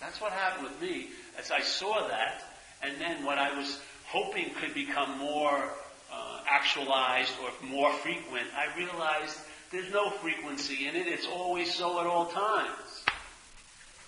[0.01, 2.43] That's what happened with me as I saw that,
[2.81, 5.69] and then what I was hoping could become more
[6.11, 9.37] uh, actualized or more frequent, I realized
[9.71, 11.07] there's no frequency in it.
[11.07, 13.00] It's always so at all times.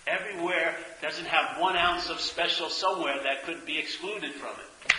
[0.06, 4.92] Everywhere doesn't have one ounce of special somewhere that could be excluded from it.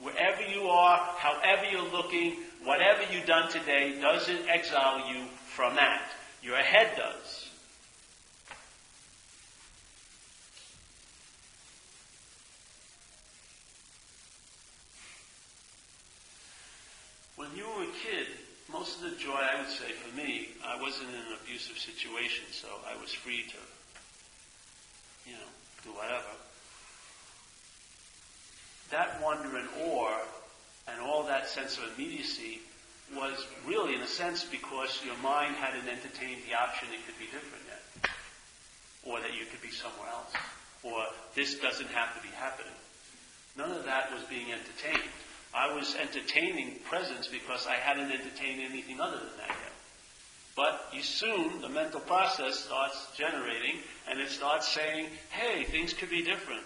[0.00, 6.10] Wherever you are, however you're looking, whatever you've done today doesn't exile you from that.
[6.42, 7.47] Your head does.
[18.78, 22.44] Most of the joy, I would say, for me, I wasn't in an abusive situation,
[22.52, 23.58] so I was free to,
[25.26, 25.50] you know,
[25.82, 26.30] do whatever.
[28.90, 30.22] That wonder and awe
[30.86, 32.60] and all that sense of immediacy
[33.16, 37.26] was really, in a sense, because your mind hadn't entertained the option it could be
[37.26, 38.10] different yet,
[39.02, 40.32] or that you could be somewhere else,
[40.84, 41.02] or
[41.34, 42.78] this doesn't have to be happening.
[43.56, 45.10] None of that was being entertained.
[45.54, 49.72] I was entertaining presence because I hadn't entertained anything other than that yet.
[50.54, 53.78] But you soon, the mental process starts generating
[54.10, 56.64] and it starts saying, hey, things could be different.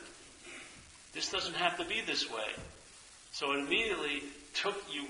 [1.13, 2.49] This doesn't have to be this way.
[3.33, 4.23] So it immediately
[4.55, 5.07] took you,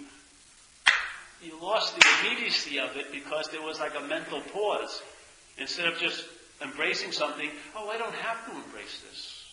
[1.43, 5.01] you lost the immediacy of it because there was like a mental pause.
[5.59, 6.25] Instead of just
[6.61, 9.45] embracing something, oh, I don't have to embrace this.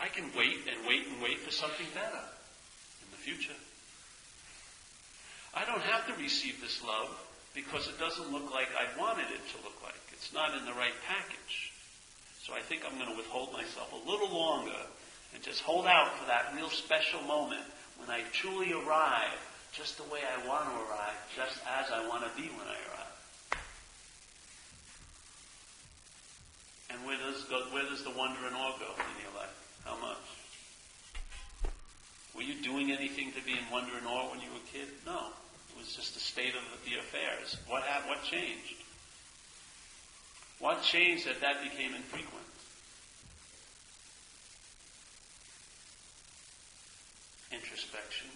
[0.00, 2.20] I can wait and wait and wait for something better
[3.24, 3.56] future.
[5.54, 7.08] I don't have to receive this love
[7.54, 9.96] because it doesn't look like I wanted it to look like.
[10.12, 11.72] It's not in the right package.
[12.42, 14.82] So I think I'm going to withhold myself a little longer
[15.32, 17.64] and just hold out for that real special moment
[17.96, 19.40] when I truly arrive
[19.72, 22.78] just the way I want to arrive, just as I want to be when I
[22.90, 23.14] arrive.
[26.90, 29.56] And where does go, where does the wonder and awe go in your life?
[29.84, 30.22] How much?
[32.36, 34.90] Were you doing anything to be in wonder and awe when you were a kid?
[35.06, 35.30] No.
[35.70, 37.56] It was just the state of the affairs.
[37.70, 38.10] What happened?
[38.10, 38.74] What changed?
[40.58, 42.42] What changed that that became infrequent?
[47.54, 48.26] Introspection,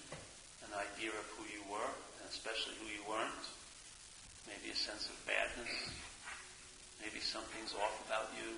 [0.70, 1.90] an idea of who you were,
[2.22, 3.46] and especially who you weren't.
[4.46, 5.74] Maybe a sense of badness.
[7.02, 8.54] Maybe something's off about you.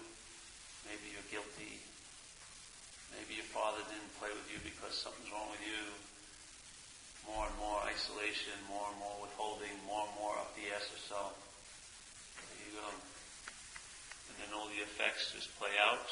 [0.85, 1.81] Maybe you're guilty.
[3.17, 6.00] Maybe your father didn't play with you because something's wrong with you.
[8.71, 10.87] More and more withholding, more and more up the ass.
[10.87, 11.19] There
[12.63, 12.79] you.
[12.79, 16.07] And then all the effects just play out,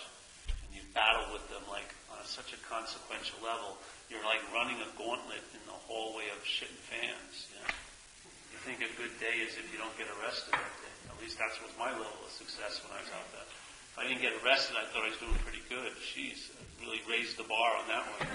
[0.50, 3.78] and you battle with them like on such a consequential level.
[4.10, 7.46] You're like running a gauntlet in the hallway of shit and fans.
[7.54, 7.70] You, know?
[8.50, 10.94] you think a good day is if you don't get arrested that day.
[11.14, 13.46] At least that was my level of success when I was out there.
[13.46, 15.94] If I didn't get arrested, I thought I was doing pretty good.
[16.02, 16.50] Jeez,
[16.82, 18.26] really raised the bar on that one.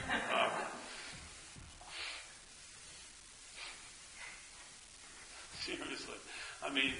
[6.63, 6.95] I mean,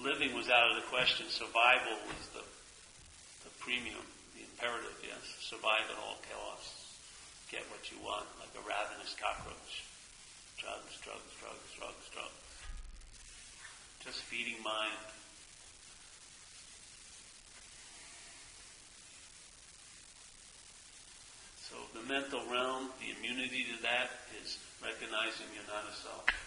[0.00, 1.28] living was out of the question.
[1.28, 2.44] Survival was the,
[3.44, 4.00] the premium,
[4.32, 5.20] the imperative, yes.
[5.44, 6.96] Survive at all costs.
[7.52, 9.84] Get what you want, like a ravenous cockroach.
[10.56, 12.44] Drugs, drugs, drugs, drugs, drugs.
[14.00, 15.12] Just feeding mind.
[21.68, 24.08] So the mental realm, the immunity to that
[24.40, 26.43] is recognizing you're not a self.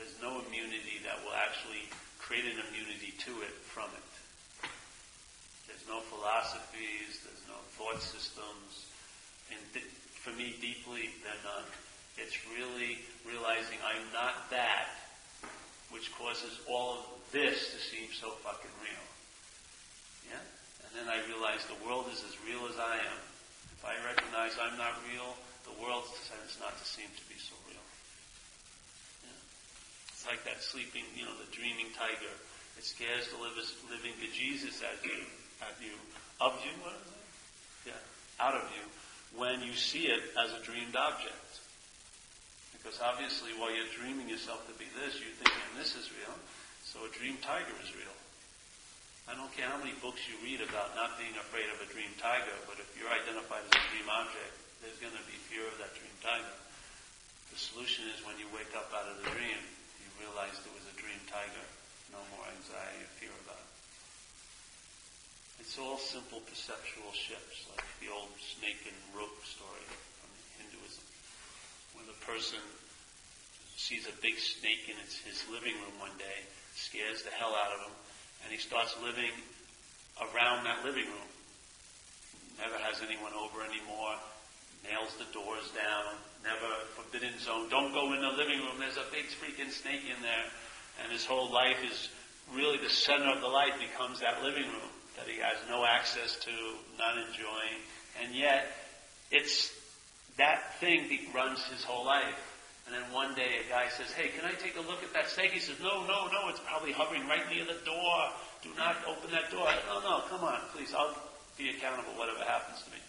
[0.00, 1.84] There's no immunity that will actually
[2.16, 4.10] create an immunity to it from it.
[5.68, 8.88] There's no philosophies, there's no thought systems,
[9.52, 9.60] and
[10.24, 11.68] for me deeply, they're none.
[12.16, 14.88] It's really realizing I'm not that,
[15.92, 19.06] which causes all of this to seem so fucking real.
[20.32, 20.44] Yeah?
[20.88, 23.20] And then I realize the world is as real as I am.
[23.76, 25.36] If I recognize I'm not real,
[25.68, 27.69] the world tends not to seem to be so real.
[30.20, 32.28] It's like that sleeping, you know, the dreaming tiger.
[32.76, 35.16] It scares the living bejesus at you,
[35.64, 35.96] at you,
[36.36, 37.24] of you, what is it?
[37.88, 38.04] Yeah,
[38.36, 38.84] out of you,
[39.40, 41.64] when you see it as a dreamed object.
[42.76, 46.36] Because obviously, while you're dreaming yourself to be this, you're thinking this is real.
[46.84, 48.12] So a dream tiger is real.
[49.24, 52.12] I don't care how many books you read about not being afraid of a dream
[52.20, 54.52] tiger, but if you're identified as a dream object,
[54.84, 56.56] there's going to be fear of that dream tiger.
[57.48, 59.79] The solution is when you wake up out of the dream,
[60.20, 61.66] realized it was a dream tiger.
[62.12, 63.70] No more anxiety or fear about it.
[65.64, 69.86] It's all simple perceptual shifts, like the old snake and rope story
[70.18, 71.04] from Hinduism,
[71.94, 72.60] when the person
[73.76, 77.72] sees a big snake in his, his living room one day, scares the hell out
[77.76, 77.96] of him,
[78.44, 79.32] and he starts living
[80.20, 81.30] around that living room.
[82.60, 84.16] Never has anyone over anymore,
[84.84, 87.68] nails the doors down, never forbidden zone.
[87.68, 88.78] Don't go in the living room.
[88.78, 90.46] There's a big freaking snake in there.
[91.02, 92.08] And his whole life is
[92.54, 96.36] really the center of the life becomes that living room that he has no access
[96.44, 96.54] to,
[96.98, 97.78] not enjoying.
[98.22, 98.66] And yet,
[99.30, 99.72] it's
[100.38, 102.38] that thing runs his whole life.
[102.86, 105.28] And then one day a guy says, hey, can I take a look at that
[105.28, 105.52] snake?
[105.52, 108.16] He says, no, no, no, it's probably hovering right near the door.
[108.62, 109.68] Do not open that door.
[109.86, 111.14] No, no, come on, please, I'll
[111.56, 112.99] be accountable whatever happens to me.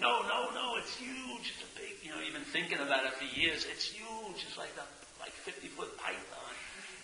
[0.00, 1.54] No, no, no, it's huge.
[1.54, 3.66] It's a big, you know, you've been thinking about it for years.
[3.66, 4.46] It's huge.
[4.46, 4.86] It's like a
[5.20, 6.54] like 50 foot python.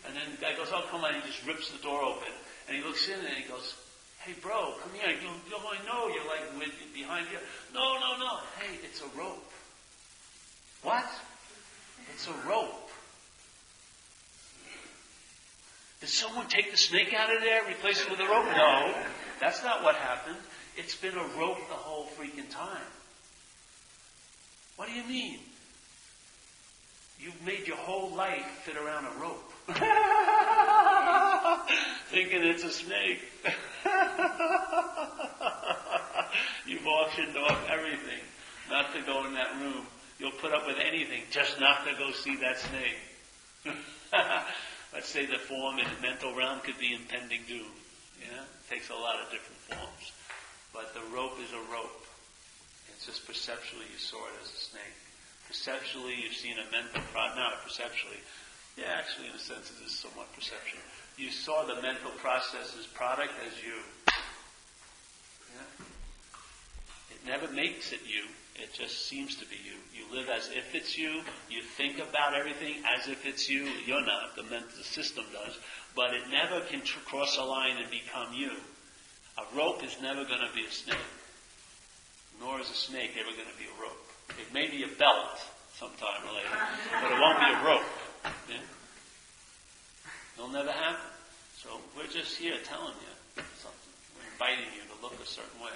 [0.07, 1.14] And then the guy goes, oh, come on.
[1.14, 2.30] He just rips the door open.
[2.68, 3.74] And he looks in and he goes,
[4.22, 5.11] hey, bro, come here.
[5.11, 7.38] You, you I know you're like with, behind you.
[7.74, 8.38] No, no, no.
[8.61, 9.50] Hey, it's a rope.
[10.83, 11.04] What?
[12.14, 12.90] It's a rope.
[16.00, 18.44] Did someone take the snake out of there, replace it with a rope?
[18.54, 18.94] No,
[19.40, 20.37] that's not what happened.
[20.77, 22.91] It's been a rope the whole freaking time.
[24.77, 25.39] What do you mean?
[27.19, 29.53] You've made your whole life fit around a rope.
[32.11, 33.21] Thinking it's a snake.
[36.66, 38.20] You've auctioned off everything
[38.68, 39.87] not to go in that room.
[40.18, 42.97] You'll put up with anything just not to go see that snake.
[44.93, 47.70] Let's say the form in the mental realm could be impending doom.
[48.20, 48.43] Yeah?
[48.43, 50.12] It takes a lot of different forms.
[50.75, 52.03] But the rope is a rope.
[52.91, 54.99] It's just perceptually you saw it as a snake.
[55.47, 57.39] Perceptually you've seen a mental product.
[57.39, 58.18] Not perceptually.
[58.77, 60.83] Yeah, actually in a sense it is somewhat perceptual.
[61.16, 63.79] You saw the mental process's product as you.
[65.55, 65.87] Yeah?
[67.14, 68.27] It never makes it you.
[68.57, 69.79] It just seems to be you.
[69.95, 71.22] You live as if it's you.
[71.51, 73.70] You think about everything as if it's you.
[73.87, 74.35] You're not.
[74.35, 75.57] The mental system does.
[75.95, 78.51] But it never can tr- cross a line and become you.
[79.39, 80.97] A rope is never going to be a snake.
[82.41, 84.11] Nor is a snake ever going to be a rope.
[84.39, 85.41] It may be a belt
[85.74, 86.57] sometime later,
[87.03, 87.82] but it won't be a rope.
[88.49, 88.57] Yeah?
[90.37, 91.11] It'll never happen.
[91.62, 93.93] So we're just here telling you something.
[94.16, 95.70] We're inviting you to look a certain way.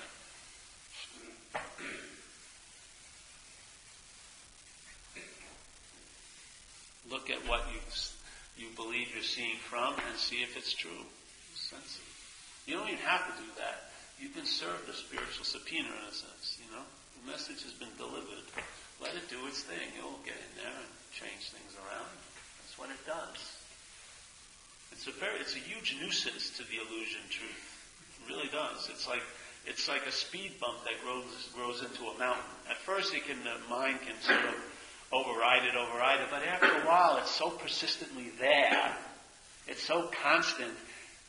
[7.10, 7.80] Look at what you
[8.58, 10.90] you believe you're seeing from and see if it's true.
[11.54, 12.07] Sense it.
[12.68, 13.88] You don't even have to do that.
[14.20, 16.84] You can serve the spiritual subpoena in a sense, you know?
[17.16, 18.44] The message has been delivered.
[19.00, 19.88] Let it do its thing.
[19.96, 22.12] It'll get in there and change things around.
[22.60, 23.40] That's what it does.
[24.92, 27.64] It's a very, it's a huge nuisance to the illusion truth.
[28.20, 28.92] It really does.
[28.92, 29.24] It's like,
[29.64, 32.52] it's like a speed bump that grows, grows into a mountain.
[32.68, 34.56] At first it can, the mind can sort of
[35.08, 38.92] override it, override it, but after a while it's so persistently there,
[39.66, 40.72] it's so constant,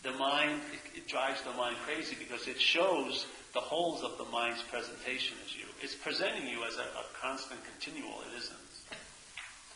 [0.03, 4.25] the mind, it, it drives the mind crazy because it shows the holes of the
[4.25, 5.65] mind's presentation as you.
[5.81, 8.57] It's presenting you as a, a constant continual, it isn't.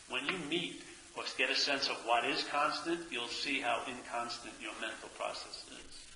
[0.09, 0.83] When you meet
[1.17, 5.65] or get a sense of what is constant, you'll see how inconstant your mental process
[5.69, 6.12] is.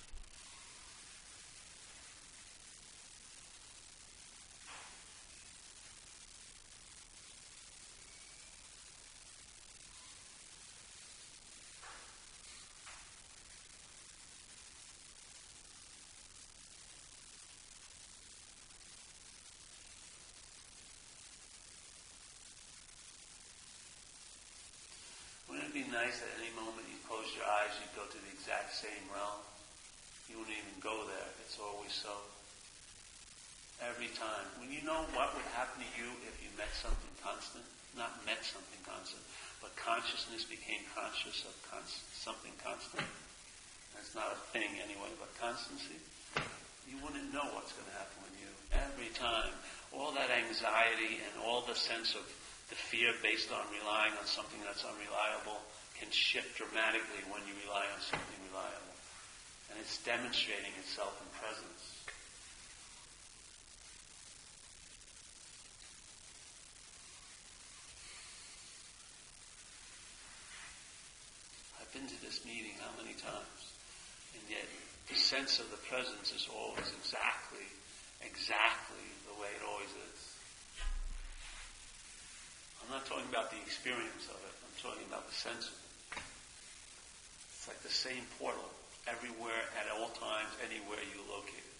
[25.78, 29.04] Be nice at any moment you close your eyes, you go to the exact same
[29.14, 29.38] realm?
[30.26, 31.30] You wouldn't even go there.
[31.46, 32.10] It's always so.
[33.78, 34.42] Every time.
[34.58, 37.62] When you know what would happen to you if you met something constant,
[37.94, 39.22] not met something constant,
[39.62, 43.06] but consciousness became conscious of const- something constant.
[43.94, 46.02] That's not a thing anyway, but constancy.
[46.90, 48.50] You wouldn't know what's going to happen with you.
[48.74, 49.54] Every time.
[49.94, 52.26] All that anxiety and all the sense of
[52.68, 55.60] the fear based on relying on something that's unreliable
[55.96, 58.94] can shift dramatically when you rely on something reliable.
[59.70, 61.84] And it's demonstrating itself in presence.
[71.80, 73.60] I've been to this meeting how many times?
[74.36, 74.68] And yet
[75.08, 77.64] the sense of the presence is always exactly,
[78.20, 80.07] exactly the way it always is.
[82.88, 84.54] I'm not talking about the experience of it.
[84.64, 86.24] I'm talking about the sense of it.
[87.52, 88.64] It's like the same portal
[89.04, 91.76] everywhere, at all times, anywhere you locate it.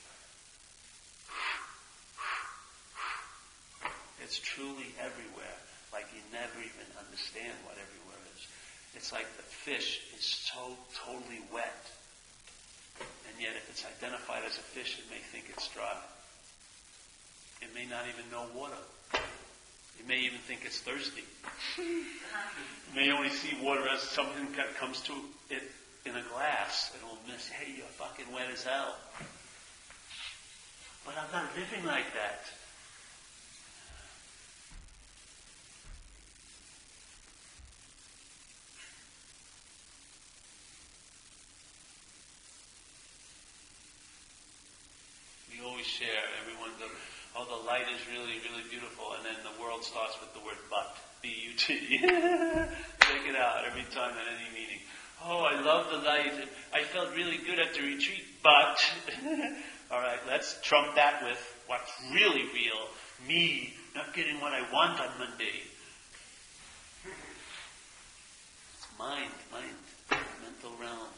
[4.20, 5.56] It's truly everywhere,
[5.96, 8.44] like you never even understand what everywhere is.
[8.92, 10.76] It's like the fish is so
[11.08, 11.88] totally wet,
[13.00, 15.96] and yet if it's identified as a fish, it may think it's dry.
[17.64, 18.76] It may not even know water.
[19.98, 21.24] It may even think it's thirsty.
[21.78, 22.04] you
[22.94, 25.12] may only see water as something that comes to
[25.50, 25.62] it
[26.06, 26.92] in a glass.
[26.96, 28.94] It'll miss, hey, you're fucking wet as hell.
[31.04, 32.44] But I'm not living like that.
[45.50, 46.08] We always share,
[46.40, 46.90] everyone goes,
[47.36, 50.58] oh, the light is really, really beautiful, and then the world starts with the word
[50.70, 50.96] but.
[51.68, 54.78] Take it out every time at any meeting.
[55.22, 56.32] Oh, I love the light.
[56.72, 58.80] I felt really good at the retreat, but.
[59.90, 62.88] All right, let's trump that with what's really real.
[63.26, 65.60] Me not getting what I want on Monday.
[68.74, 69.74] It's mind, mind,
[70.42, 71.08] mental realm.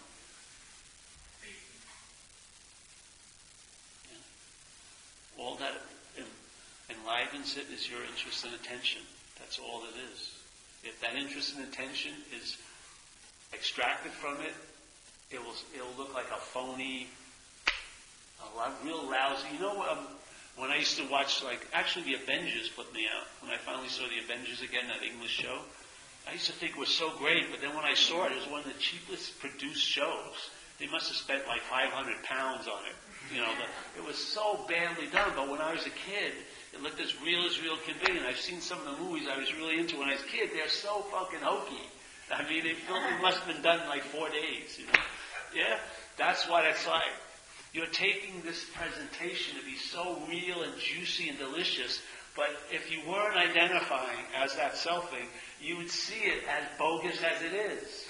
[4.10, 5.44] Yeah.
[5.44, 5.74] All that
[6.90, 9.02] enlivens it is your interest and attention.
[9.38, 10.39] That's all it is.
[10.84, 12.56] If that interest and attention is
[13.52, 14.54] extracted from it,
[15.30, 17.06] it will it'll look like a phony,
[18.40, 19.46] a lot, real lousy.
[19.54, 20.06] You know, um,
[20.56, 23.26] when I used to watch, like, actually, the Avengers put me out.
[23.40, 25.60] When I finally saw the Avengers again, that English show,
[26.28, 28.38] I used to think it was so great, but then when I saw it, it
[28.38, 30.50] was one of the cheapest produced shows.
[30.78, 32.96] They must have spent like 500 pounds on it.
[33.34, 35.32] You know, the, it was so badly done.
[35.36, 36.32] But when I was a kid,
[36.72, 38.16] it looked as real as real can be.
[38.18, 40.26] And I've seen some of the movies I was really into when I was a
[40.26, 40.50] kid.
[40.52, 41.82] They're so fucking hokey.
[42.32, 44.78] I mean, it, it must have been done in like four days.
[44.78, 44.92] You know?
[45.54, 45.78] Yeah,
[46.16, 47.02] that's what it's like.
[47.72, 52.00] You're taking this presentation to be so real and juicy and delicious,
[52.36, 55.26] but if you weren't identifying as that selfing,
[55.60, 58.06] you would see it as bogus as it is.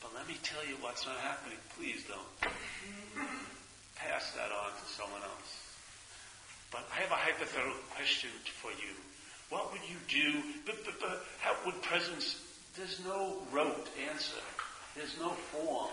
[0.00, 1.56] But let me tell you what's not happening.
[1.78, 2.52] Please don't
[3.96, 5.52] pass that on to someone else.
[6.70, 8.30] But I have a hypothetical question
[8.60, 8.92] for you.
[9.48, 10.42] What would you do?
[10.66, 12.40] But, but, but how would presence?
[12.76, 14.40] There's no rote answer.
[14.96, 15.92] There's no form.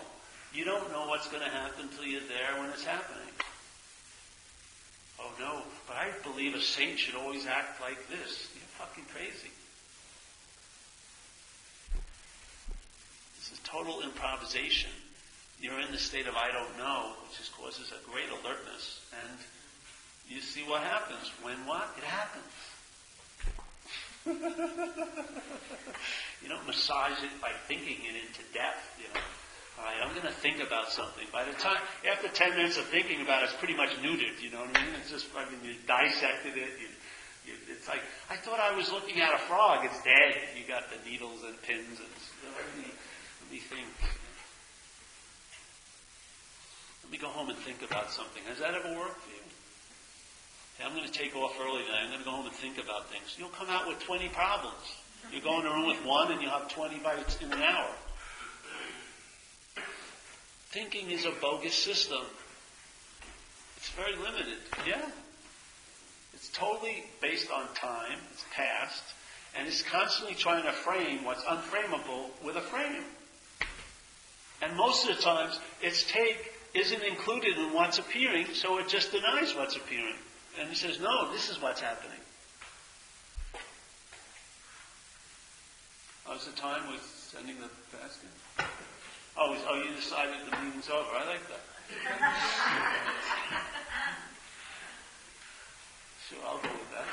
[0.52, 3.28] You don't know what's going to happen until you're there when it's happening.
[5.20, 8.48] Oh no, but I believe a saint should always act like this.
[8.54, 9.52] You're fucking crazy.
[13.36, 14.90] This is total improvisation.
[15.60, 19.00] You're in the state of I don't know, which just causes a great alertness.
[19.12, 19.38] And
[20.28, 21.30] you see what happens.
[21.42, 21.88] When what?
[21.98, 22.44] It happens.
[24.26, 24.34] you
[26.48, 29.20] don't massage it by thinking it into death, you know.
[29.78, 31.24] All right, I'm going to think about something.
[31.32, 34.50] By the time, after 10 minutes of thinking about it, it's pretty much neutered, you
[34.50, 34.94] know what I mean?
[35.00, 36.68] It's just fucking, you dissected it.
[36.76, 36.88] You,
[37.48, 39.86] you, it's like, I thought I was looking at a frog.
[39.88, 40.36] It's dead.
[40.52, 42.12] You got the needles and pins and,
[42.44, 42.60] let,
[43.50, 43.88] me, think.
[47.02, 48.42] Let me go home and think about something.
[48.48, 49.42] Has that ever worked for you?
[50.78, 52.02] Hey, I'm going to take off early tonight.
[52.04, 53.34] I'm going to go home and think about things.
[53.38, 54.76] You'll come out with 20 problems.
[55.32, 57.90] You go in a room with one and you'll have 20 bites in an hour.
[60.70, 62.22] Thinking is a bogus system.
[63.76, 64.58] It's very limited.
[64.86, 65.02] Yeah.
[66.34, 69.02] It's totally based on time, it's past,
[69.58, 73.02] and it's constantly trying to frame what's unframeable with a frame.
[74.62, 79.12] And most of the times, its take isn't included in what's appearing, so it just
[79.12, 80.16] denies what's appearing.
[80.60, 82.18] And it says, no, this is what's happening.
[86.26, 88.28] Oh, How's the time with sending the basket?
[89.36, 91.08] Oh, oh, you decided the meeting's over.
[91.16, 91.60] I like that.
[96.28, 97.06] sure, I'll go with that.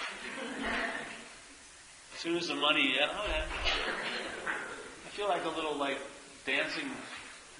[2.13, 3.45] As soon as the money, yeah, oh yeah.
[5.05, 5.97] I feel like a little like
[6.45, 6.91] dancing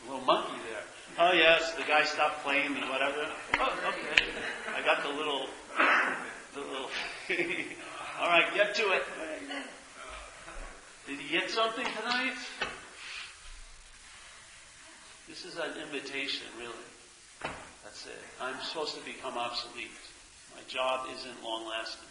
[0.08, 0.84] little monkey there.
[1.20, 3.28] Oh yes, the guy stopped playing and whatever.
[3.60, 4.24] Oh, okay.
[4.76, 5.48] I got the little,
[6.54, 6.90] the little.
[8.20, 9.04] All right, get to it.
[11.08, 12.36] Did you get something tonight?
[15.28, 17.52] This is an invitation, really.
[17.84, 18.20] That's it.
[18.42, 19.92] I'm supposed to become obsolete.
[20.56, 22.10] My job isn't long lasting.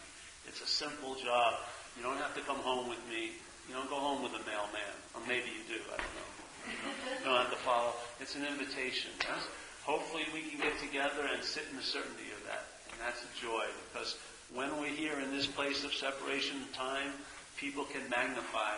[0.49, 1.55] It's a simple job.
[1.97, 3.33] You don't have to come home with me.
[3.69, 4.95] You don't go home with a mailman.
[5.15, 5.81] Or maybe you do.
[5.93, 6.36] I don't know.
[6.67, 7.93] You don't have to follow.
[8.21, 9.11] It's an invitation.
[9.23, 9.47] Yes?
[9.85, 12.67] Hopefully we can get together and sit in the certainty of that.
[12.91, 14.17] And that's a joy because
[14.55, 17.11] when we're here in this place of separation and time,
[17.57, 18.75] people can magnify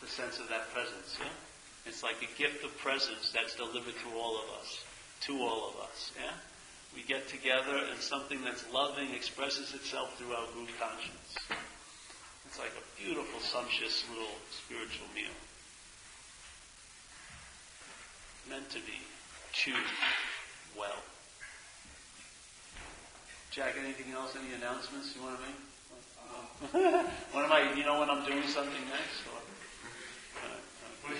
[0.00, 1.16] the sense of that presence.
[1.18, 1.30] Yeah?
[1.86, 4.84] It's like a gift of presence that's delivered to all of us,
[5.26, 6.12] to all of us.
[6.18, 6.34] Yeah?
[6.94, 11.38] We get together and something that's loving expresses itself through our group conscience.
[12.46, 15.36] It's like a beautiful, sumptuous little spiritual meal.
[18.48, 18.96] Meant to be
[19.52, 19.76] chewed
[20.78, 20.96] well.
[23.50, 24.34] Jack, anything else?
[24.40, 25.54] Any announcements you want to make?
[27.32, 27.74] when am I?
[27.76, 29.20] You know when I'm doing something next?
[29.28, 29.36] Or?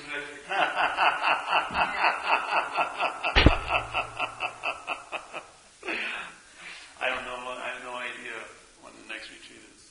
[7.00, 7.36] I don't know.
[7.44, 8.40] I have no idea
[8.80, 9.84] when the next retreat is.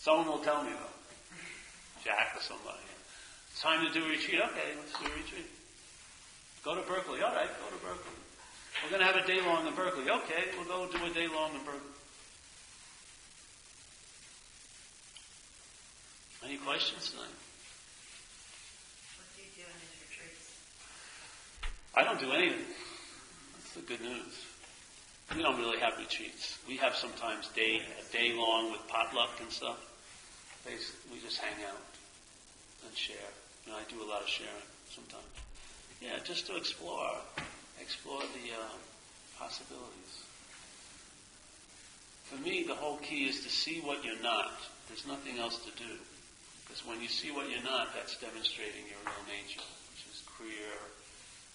[0.00, 0.96] Someone will tell me though.
[2.04, 2.78] Jack or somebody.
[3.52, 4.40] It's time to do a retreat.
[4.40, 5.55] Okay, let's do a retreat.
[6.66, 7.22] Go to Berkeley.
[7.22, 8.18] All right, go to Berkeley.
[8.82, 10.10] We're going to have a day long in Berkeley.
[10.10, 11.94] Okay, we'll go do a day long in Berkeley.
[16.44, 17.38] Any questions tonight?
[19.14, 20.58] What do you do in these retreats?
[21.94, 22.66] I don't do anything.
[23.54, 24.34] That's the good news.
[25.36, 26.58] We don't really have retreats.
[26.66, 29.78] We have sometimes day a day long with potluck and stuff.
[30.66, 31.78] Basically, we just hang out
[32.84, 33.30] and share.
[33.66, 35.45] You know, I do a lot of sharing sometimes.
[36.00, 37.16] Yeah, just to explore,
[37.80, 38.68] explore the uh,
[39.38, 40.14] possibilities.
[42.28, 44.52] For me, the whole key is to see what you're not.
[44.88, 45.94] There's nothing else to do.
[46.66, 49.62] Because when you see what you're not, that's demonstrating your real nature,
[49.94, 50.74] which is clear,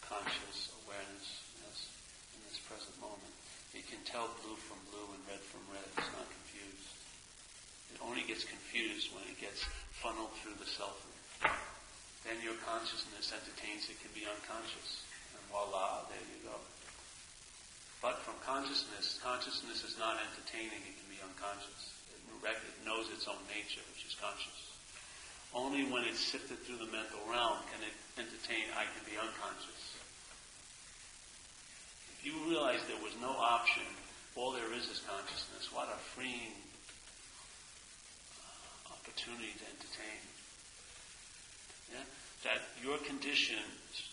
[0.07, 1.27] conscious awareness
[2.33, 3.35] in this present moment.
[3.75, 5.87] You can tell blue from blue and red from red.
[5.95, 6.91] It's not confused.
[7.95, 9.63] It only gets confused when it gets
[10.03, 10.99] funneled through the self.
[12.26, 15.05] Then your consciousness entertains it can be unconscious.
[15.34, 16.57] And voila, there you go.
[18.01, 21.93] But from consciousness, consciousness is not entertaining, it can be unconscious.
[22.41, 24.74] It knows its own nature, which is conscious.
[25.53, 29.82] Only when it's sifted through the mental realm can it entertain, I can be unconscious.
[32.17, 33.86] If you realize there was no option,
[34.36, 36.55] all there is is consciousness, what a freeing
[38.89, 40.30] opportunity to entertain.
[41.91, 42.03] Yeah?
[42.43, 43.61] That your condition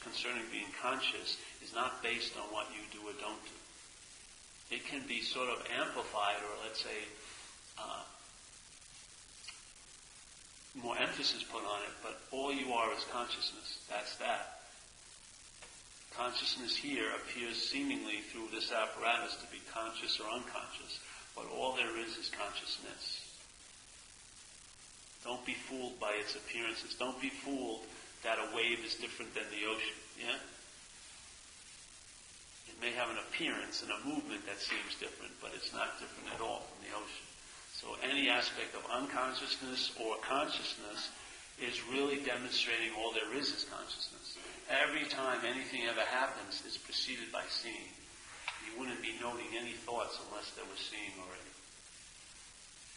[0.00, 4.76] concerning being conscious is not based on what you do or don't do.
[4.76, 7.08] It can be sort of amplified, or let's say,
[7.78, 8.02] uh,
[10.82, 13.78] more emphasis put on it, but all you are is consciousness.
[13.88, 14.60] That's that.
[16.16, 21.00] Consciousness here appears seemingly through this apparatus to be conscious or unconscious,
[21.34, 23.27] but all there is is consciousness.
[25.24, 26.94] Don't be fooled by its appearances.
[26.94, 27.82] Don't be fooled
[28.24, 29.98] that a wave is different than the ocean.
[30.18, 30.38] Yeah?
[32.68, 36.30] It may have an appearance and a movement that seems different, but it's not different
[36.34, 37.26] at all from the ocean.
[37.78, 41.10] So any aspect of unconsciousness or consciousness
[41.62, 44.38] is really demonstrating all there is is consciousness.
[44.70, 47.90] Every time anything ever happens, it's preceded by seeing.
[48.66, 51.47] You wouldn't be noting any thoughts unless there was seeing already.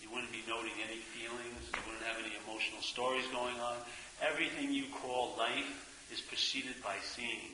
[0.01, 1.61] You wouldn't be noting any feelings.
[1.69, 3.77] You wouldn't have any emotional stories going on.
[4.21, 7.53] Everything you call life is preceded by seeing.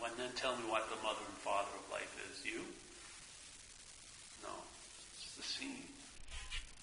[0.00, 2.40] Well, then tell me what the mother and father of life is.
[2.44, 2.64] You?
[4.40, 4.52] No,
[5.20, 5.88] it's the seeing.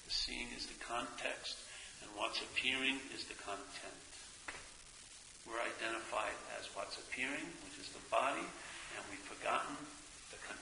[0.05, 1.57] The seeing is the context,
[2.01, 4.01] and what's appearing is the content.
[5.49, 9.75] We're identified as what's appearing, which is the body, and we've forgotten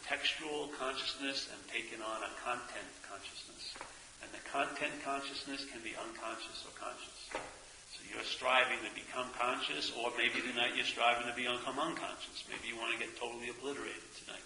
[0.06, 3.74] the contextual consciousness and taken on a content consciousness.
[4.22, 7.18] And the content consciousness can be unconscious or conscious.
[7.34, 12.45] So you're striving to become conscious, or maybe tonight you're striving to become unconscious.
[12.49, 14.45] Maybe you want to get totally obliterated tonight.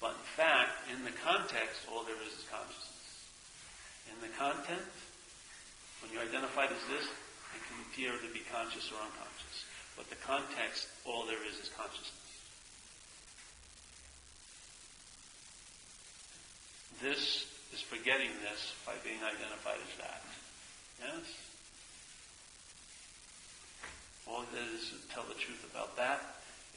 [0.00, 3.06] But in fact, in the context, all there is is consciousness.
[4.10, 4.88] In the content,
[6.02, 9.56] when you're identified as this, it can appear to be conscious or unconscious.
[9.94, 12.21] But the context, all there is is consciousness.
[17.02, 20.22] This is forgetting this by being identified as that.
[21.02, 21.26] Yes?
[24.30, 26.22] All that is to tell the truth about that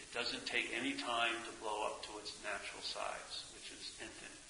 [0.02, 4.42] It doesn't take any time to blow up to its natural size, which is infinite.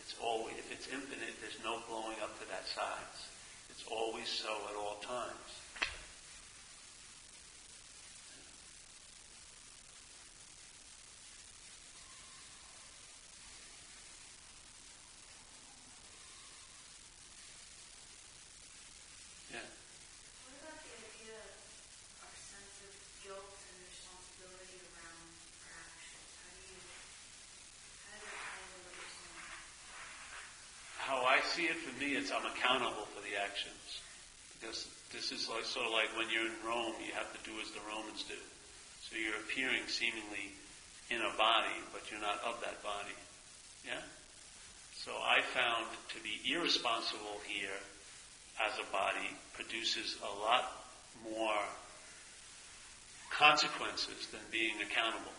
[0.00, 3.18] It's always, if it's infinite, there's no blowing up to that size.
[3.68, 5.61] It's always so at all times.
[31.62, 34.02] See it for me, it's I'm accountable for the actions.
[34.58, 37.54] Because this is like, sort of like when you're in Rome, you have to do
[37.62, 38.38] as the Romans do.
[39.06, 40.50] So you're appearing seemingly
[41.10, 43.14] in a body, but you're not of that body.
[43.86, 44.02] Yeah?
[45.06, 47.78] So I found to be irresponsible here
[48.58, 50.66] as a body produces a lot
[51.22, 51.62] more
[53.30, 55.34] consequences than being accountable.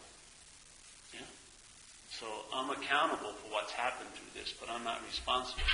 [2.19, 5.65] So I'm accountable for what's happened through this, but I'm not responsible.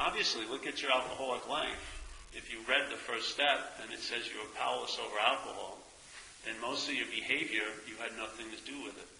[0.00, 2.00] Obviously, look at your alcoholic life.
[2.32, 5.78] If you read the first step and it says you're powerless over alcohol,
[6.46, 9.10] then most of your behavior, you had nothing to do with it.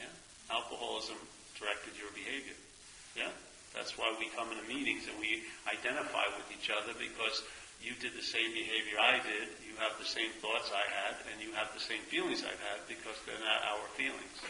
[0.00, 0.12] Yeah?
[0.48, 1.16] Alcoholism
[1.60, 2.56] directed your behavior.
[3.16, 3.32] Yeah?
[3.74, 7.42] That's why we come into meetings and we identify with each other because
[7.84, 11.36] you did the same behavior I did, you have the same thoughts I had, and
[11.44, 14.40] you have the same feelings I've had because they're not our feelings.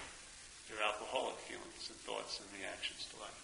[0.70, 3.41] They're alcoholic feelings and thoughts and reactions to life.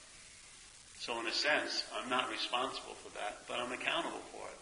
[1.02, 4.60] So in a sense, I'm not responsible for that, but I'm accountable for it.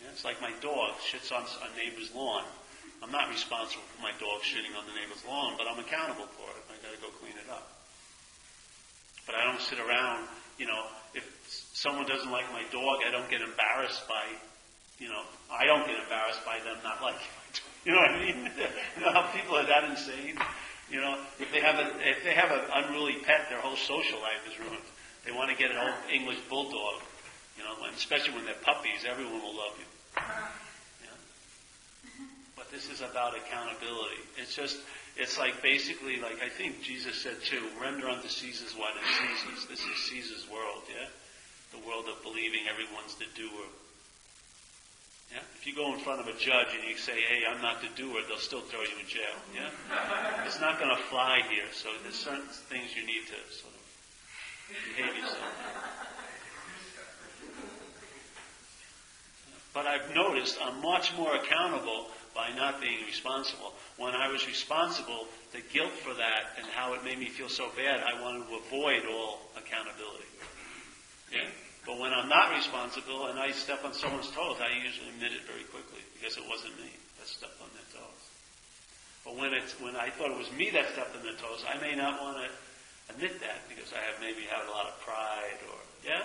[0.00, 2.46] Yeah, it's like my dog shits on a neighbor's lawn.
[3.02, 6.48] I'm not responsible for my dog shitting on the neighbor's lawn, but I'm accountable for
[6.48, 6.62] it.
[6.72, 7.68] I gotta go clean it up.
[9.26, 10.24] But I don't sit around,
[10.58, 11.26] you know, if
[11.74, 14.24] someone doesn't like my dog, I don't get embarrassed by
[15.04, 15.20] you know,
[15.52, 17.44] I don't get embarrassed by them not liking my
[17.84, 18.48] You know what I mean?
[18.96, 20.40] you know how people are that insane?
[20.88, 24.20] You know, if they have a if they have an unruly pet, their whole social
[24.24, 24.88] life is ruined.
[25.28, 27.04] They want to get an old English bulldog.
[27.60, 29.88] You know, especially when they're puppies, everyone will love you.
[30.16, 31.20] Yeah.
[32.56, 34.24] But this is about accountability.
[34.40, 34.80] It's just
[35.16, 39.68] it's like basically like I think Jesus said too, render unto Caesar what is Caesar's.
[39.68, 41.12] This is Caesar's world, yeah?
[41.76, 43.68] The world of believing everyone's the doer
[45.34, 45.40] Yeah?
[45.58, 47.88] If you go in front of a judge and you say, hey, I'm not the
[47.96, 49.34] doer, they'll still throw you in jail.
[49.54, 49.70] Yeah?
[50.46, 53.82] It's not going to fly here, so there's certain things you need to sort of
[54.96, 55.40] behave yourself.
[59.72, 63.74] But I've noticed I'm much more accountable by not being responsible.
[63.96, 67.70] When I was responsible, the guilt for that and how it made me feel so
[67.76, 70.30] bad, I wanted to avoid all accountability.
[71.32, 71.48] Yeah?
[71.86, 75.44] But when I'm not responsible and I step on someone's toes, I usually admit it
[75.44, 76.88] very quickly because it wasn't me
[77.20, 78.24] that stepped on their toes.
[79.24, 81.80] But when it's when I thought it was me that stepped on their toes, I
[81.80, 82.48] may not want to
[83.12, 86.24] admit that because I have maybe had a lot of pride or yeah,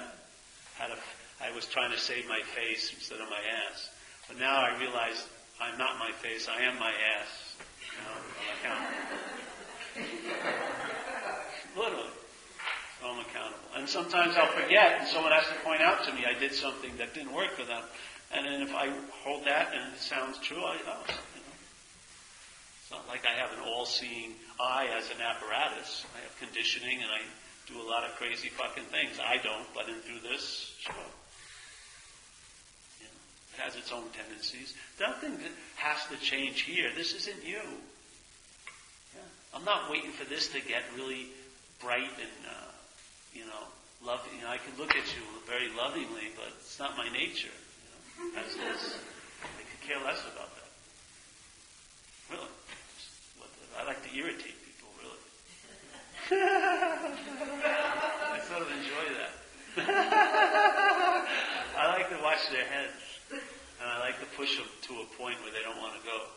[0.80, 1.00] had a
[1.42, 3.90] I was trying to save my face instead of my ass.
[4.28, 5.26] But now I realize
[5.60, 7.56] I'm not my face, I am my ass.
[7.80, 8.96] You know, I'm accountable.
[11.76, 12.12] Literally.
[13.00, 13.69] So I'm accountable.
[13.80, 16.92] And sometimes I'll forget and someone has to point out to me I did something
[16.98, 17.82] that didn't work for them.
[18.36, 18.92] And then if I
[19.24, 21.56] hold that and it sounds true, I oh, you know.
[22.84, 26.06] It's not like I have an all-seeing eye as an apparatus.
[26.14, 27.24] I have conditioning and I
[27.72, 29.18] do a lot of crazy fucking things.
[29.18, 30.94] I don't, but in through this, sure.
[33.00, 33.20] You know,
[33.56, 34.74] it has its own tendencies.
[35.00, 35.40] Nothing
[35.78, 36.92] has to change here.
[36.98, 37.62] This isn't you.
[39.16, 39.22] Yeah.
[39.56, 41.28] I'm not waiting for this to get really
[41.80, 42.69] bright and uh,
[43.34, 43.64] you know,
[44.06, 47.52] love, you know, I can look at you very lovingly, but it's not my nature.
[47.52, 47.98] You know?
[48.36, 48.98] That's this.
[49.44, 50.70] I could care less about that.
[52.32, 52.50] Really.
[53.80, 55.20] I like to irritate people, really.
[58.36, 59.32] I sort of enjoy that.
[61.78, 63.00] I like to watch their heads.
[63.32, 66.28] And I like to push them to a point where they don't want to go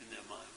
[0.00, 0.51] in their minds.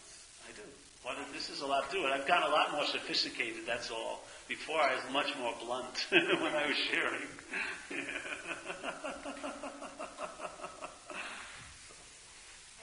[1.07, 1.21] I do.
[1.33, 2.11] This is a lot to it.
[2.11, 4.23] I've gotten a lot more sophisticated, that's all.
[4.47, 7.29] Before I was much more blunt when I was sharing.
[7.91, 7.93] I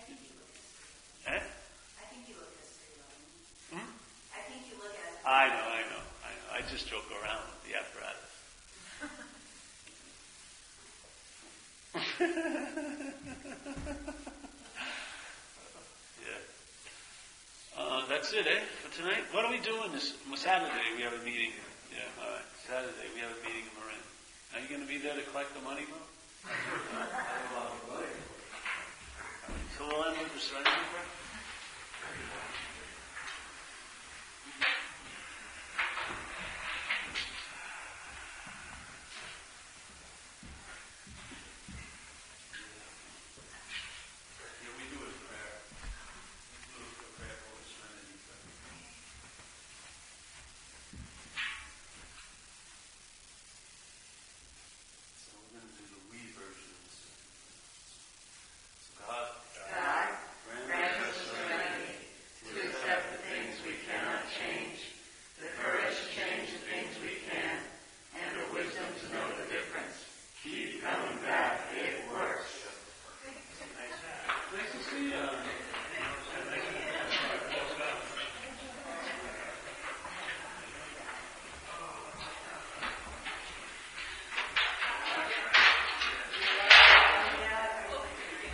[0.07, 1.43] think you look as, eh?
[1.99, 3.27] I think you look as pretty loving.
[3.75, 3.91] Hmm?
[4.31, 4.95] I think you look.
[5.27, 6.55] I know, I know, I know.
[6.55, 8.31] I just joke around with the apparatus.
[17.83, 19.25] Uh, that's it, eh, for tonight?
[19.33, 20.71] What are we doing this Saturday?
[20.97, 21.51] We have a meeting.
[21.91, 22.47] Yeah, all right.
[22.69, 23.99] Saturday we have a meeting in Marin.
[24.55, 25.99] Are you going to be there to collect the money, bro?
[29.77, 31.03] so we'll end with the serenity prayer?
[44.63, 45.59] Yeah, we do a prayer.
[46.71, 48.47] We do a prayer for the serenity prayer.
[55.19, 56.99] So we're going to do the we version of this.
[58.87, 59.35] So God,
[59.73, 60.09] God,
[60.47, 61.95] grant grant us us the serenity
[62.47, 64.95] to accept the things we cannot change,
[65.43, 67.57] the courage to change the things we can,
[68.23, 69.97] and the wisdom to know the difference.
[70.43, 72.51] Keep coming back, it works.
[74.53, 75.27] Nice to see you.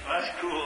[0.09, 0.58] That's cool.